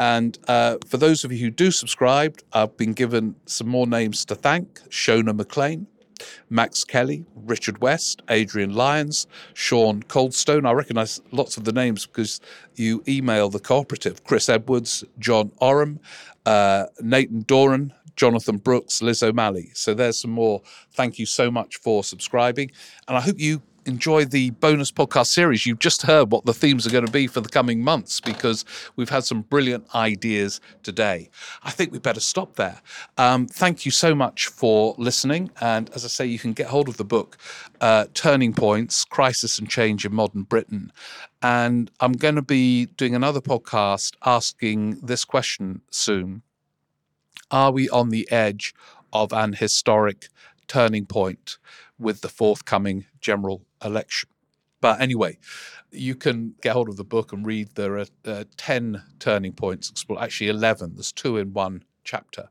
and 0.00 0.38
uh, 0.48 0.78
for 0.86 0.96
those 0.96 1.24
of 1.24 1.30
you 1.30 1.38
who 1.38 1.50
do 1.50 1.70
subscribe, 1.70 2.38
I've 2.54 2.74
been 2.78 2.94
given 2.94 3.34
some 3.44 3.68
more 3.68 3.86
names 3.86 4.24
to 4.24 4.34
thank 4.34 4.80
Shona 4.88 5.36
McLean, 5.36 5.86
Max 6.48 6.84
Kelly, 6.84 7.26
Richard 7.36 7.82
West, 7.82 8.22
Adrian 8.30 8.72
Lyons, 8.72 9.26
Sean 9.52 10.02
Coldstone. 10.04 10.66
I 10.66 10.72
recognise 10.72 11.20
lots 11.32 11.58
of 11.58 11.64
the 11.64 11.72
names 11.72 12.06
because 12.06 12.40
you 12.76 13.04
email 13.06 13.50
the 13.50 13.60
cooperative. 13.60 14.24
Chris 14.24 14.48
Edwards, 14.48 15.04
John 15.18 15.52
Oram, 15.60 16.00
uh, 16.46 16.86
Nathan 17.02 17.42
Doran, 17.42 17.92
Jonathan 18.16 18.56
Brooks, 18.56 19.02
Liz 19.02 19.22
O'Malley. 19.22 19.70
So 19.74 19.92
there's 19.92 20.18
some 20.18 20.30
more. 20.30 20.62
Thank 20.92 21.18
you 21.18 21.26
so 21.26 21.50
much 21.50 21.76
for 21.76 22.02
subscribing. 22.02 22.70
And 23.06 23.18
I 23.18 23.20
hope 23.20 23.38
you 23.38 23.60
enjoy 23.90 24.24
the 24.24 24.50
bonus 24.50 24.92
podcast 24.92 25.26
series. 25.26 25.66
You've 25.66 25.80
just 25.80 26.02
heard 26.02 26.30
what 26.30 26.44
the 26.44 26.54
themes 26.54 26.86
are 26.86 26.90
going 26.90 27.04
to 27.04 27.12
be 27.12 27.26
for 27.26 27.40
the 27.40 27.48
coming 27.48 27.82
months 27.82 28.20
because 28.20 28.64
we've 28.94 29.08
had 29.08 29.24
some 29.24 29.42
brilliant 29.42 29.92
ideas 29.94 30.60
today. 30.84 31.28
I 31.64 31.70
think 31.70 31.92
we 31.92 31.98
better 31.98 32.20
stop 32.20 32.54
there. 32.54 32.80
Um, 33.18 33.46
thank 33.46 33.84
you 33.84 33.90
so 33.90 34.14
much 34.14 34.46
for 34.46 34.94
listening. 34.96 35.50
And 35.60 35.90
as 35.90 36.04
I 36.04 36.08
say, 36.08 36.26
you 36.26 36.38
can 36.38 36.52
get 36.52 36.68
hold 36.68 36.88
of 36.88 36.96
the 36.98 37.04
book, 37.04 37.36
uh, 37.80 38.06
Turning 38.14 38.54
Points 38.54 39.04
Crisis 39.04 39.58
and 39.58 39.68
Change 39.68 40.06
in 40.06 40.14
Modern 40.14 40.44
Britain. 40.44 40.92
And 41.42 41.90
I'm 41.98 42.12
going 42.12 42.36
to 42.36 42.42
be 42.42 42.86
doing 42.86 43.14
another 43.14 43.40
podcast 43.40 44.14
asking 44.24 45.00
this 45.02 45.24
question 45.24 45.82
soon 45.90 46.42
Are 47.50 47.72
we 47.72 47.88
on 47.90 48.10
the 48.10 48.30
edge 48.30 48.72
of 49.12 49.32
an 49.32 49.54
historic 49.54 50.28
turning 50.68 51.06
point 51.06 51.58
with 51.98 52.20
the 52.20 52.28
forthcoming 52.28 53.06
general 53.20 53.62
election. 53.84 54.28
But 54.80 55.00
anyway, 55.00 55.38
you 55.90 56.14
can 56.14 56.54
get 56.62 56.72
hold 56.72 56.88
of 56.88 56.96
the 56.96 57.04
book 57.04 57.32
and 57.32 57.44
read. 57.44 57.70
There 57.74 57.98
are 57.98 58.06
uh, 58.24 58.44
10 58.56 59.02
turning 59.18 59.52
points, 59.52 59.92
actually 60.18 60.48
11. 60.48 60.94
There's 60.94 61.12
two 61.12 61.36
in 61.36 61.52
one 61.52 61.84
chapter. 62.04 62.48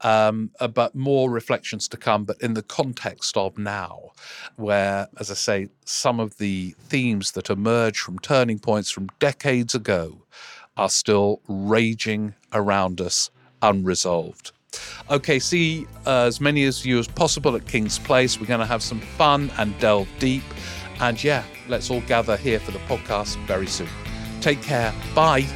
Um, 0.00 0.50
uh, 0.60 0.68
but 0.68 0.94
more 0.94 1.30
reflections 1.30 1.88
to 1.88 1.96
come, 1.96 2.24
but 2.24 2.40
in 2.42 2.54
the 2.54 2.62
context 2.62 3.36
of 3.36 3.56
now, 3.56 4.10
where, 4.56 5.08
as 5.18 5.30
I 5.30 5.34
say, 5.34 5.68
some 5.86 6.20
of 6.20 6.36
the 6.36 6.74
themes 6.78 7.32
that 7.32 7.48
emerge 7.48 8.00
from 8.00 8.18
turning 8.18 8.58
points 8.58 8.90
from 8.90 9.08
decades 9.18 9.74
ago 9.74 10.26
are 10.76 10.90
still 10.90 11.40
raging 11.48 12.34
around 12.52 13.00
us 13.00 13.30
unresolved. 13.62 14.52
Okay, 15.10 15.38
see 15.38 15.86
uh, 16.06 16.24
as 16.24 16.40
many 16.40 16.64
of 16.66 16.84
you 16.84 16.98
as 16.98 17.08
possible 17.08 17.54
at 17.56 17.66
King's 17.66 17.98
Place. 17.98 18.40
We're 18.40 18.46
going 18.46 18.60
to 18.60 18.66
have 18.66 18.82
some 18.82 19.00
fun 19.00 19.50
and 19.58 19.78
delve 19.78 20.08
deep. 20.18 20.44
And 21.00 21.22
yeah, 21.22 21.44
let's 21.68 21.90
all 21.90 22.00
gather 22.02 22.36
here 22.36 22.60
for 22.60 22.70
the 22.70 22.78
podcast 22.80 23.36
very 23.46 23.66
soon. 23.66 23.88
Take 24.40 24.62
care. 24.62 24.94
Bye. 25.14 25.46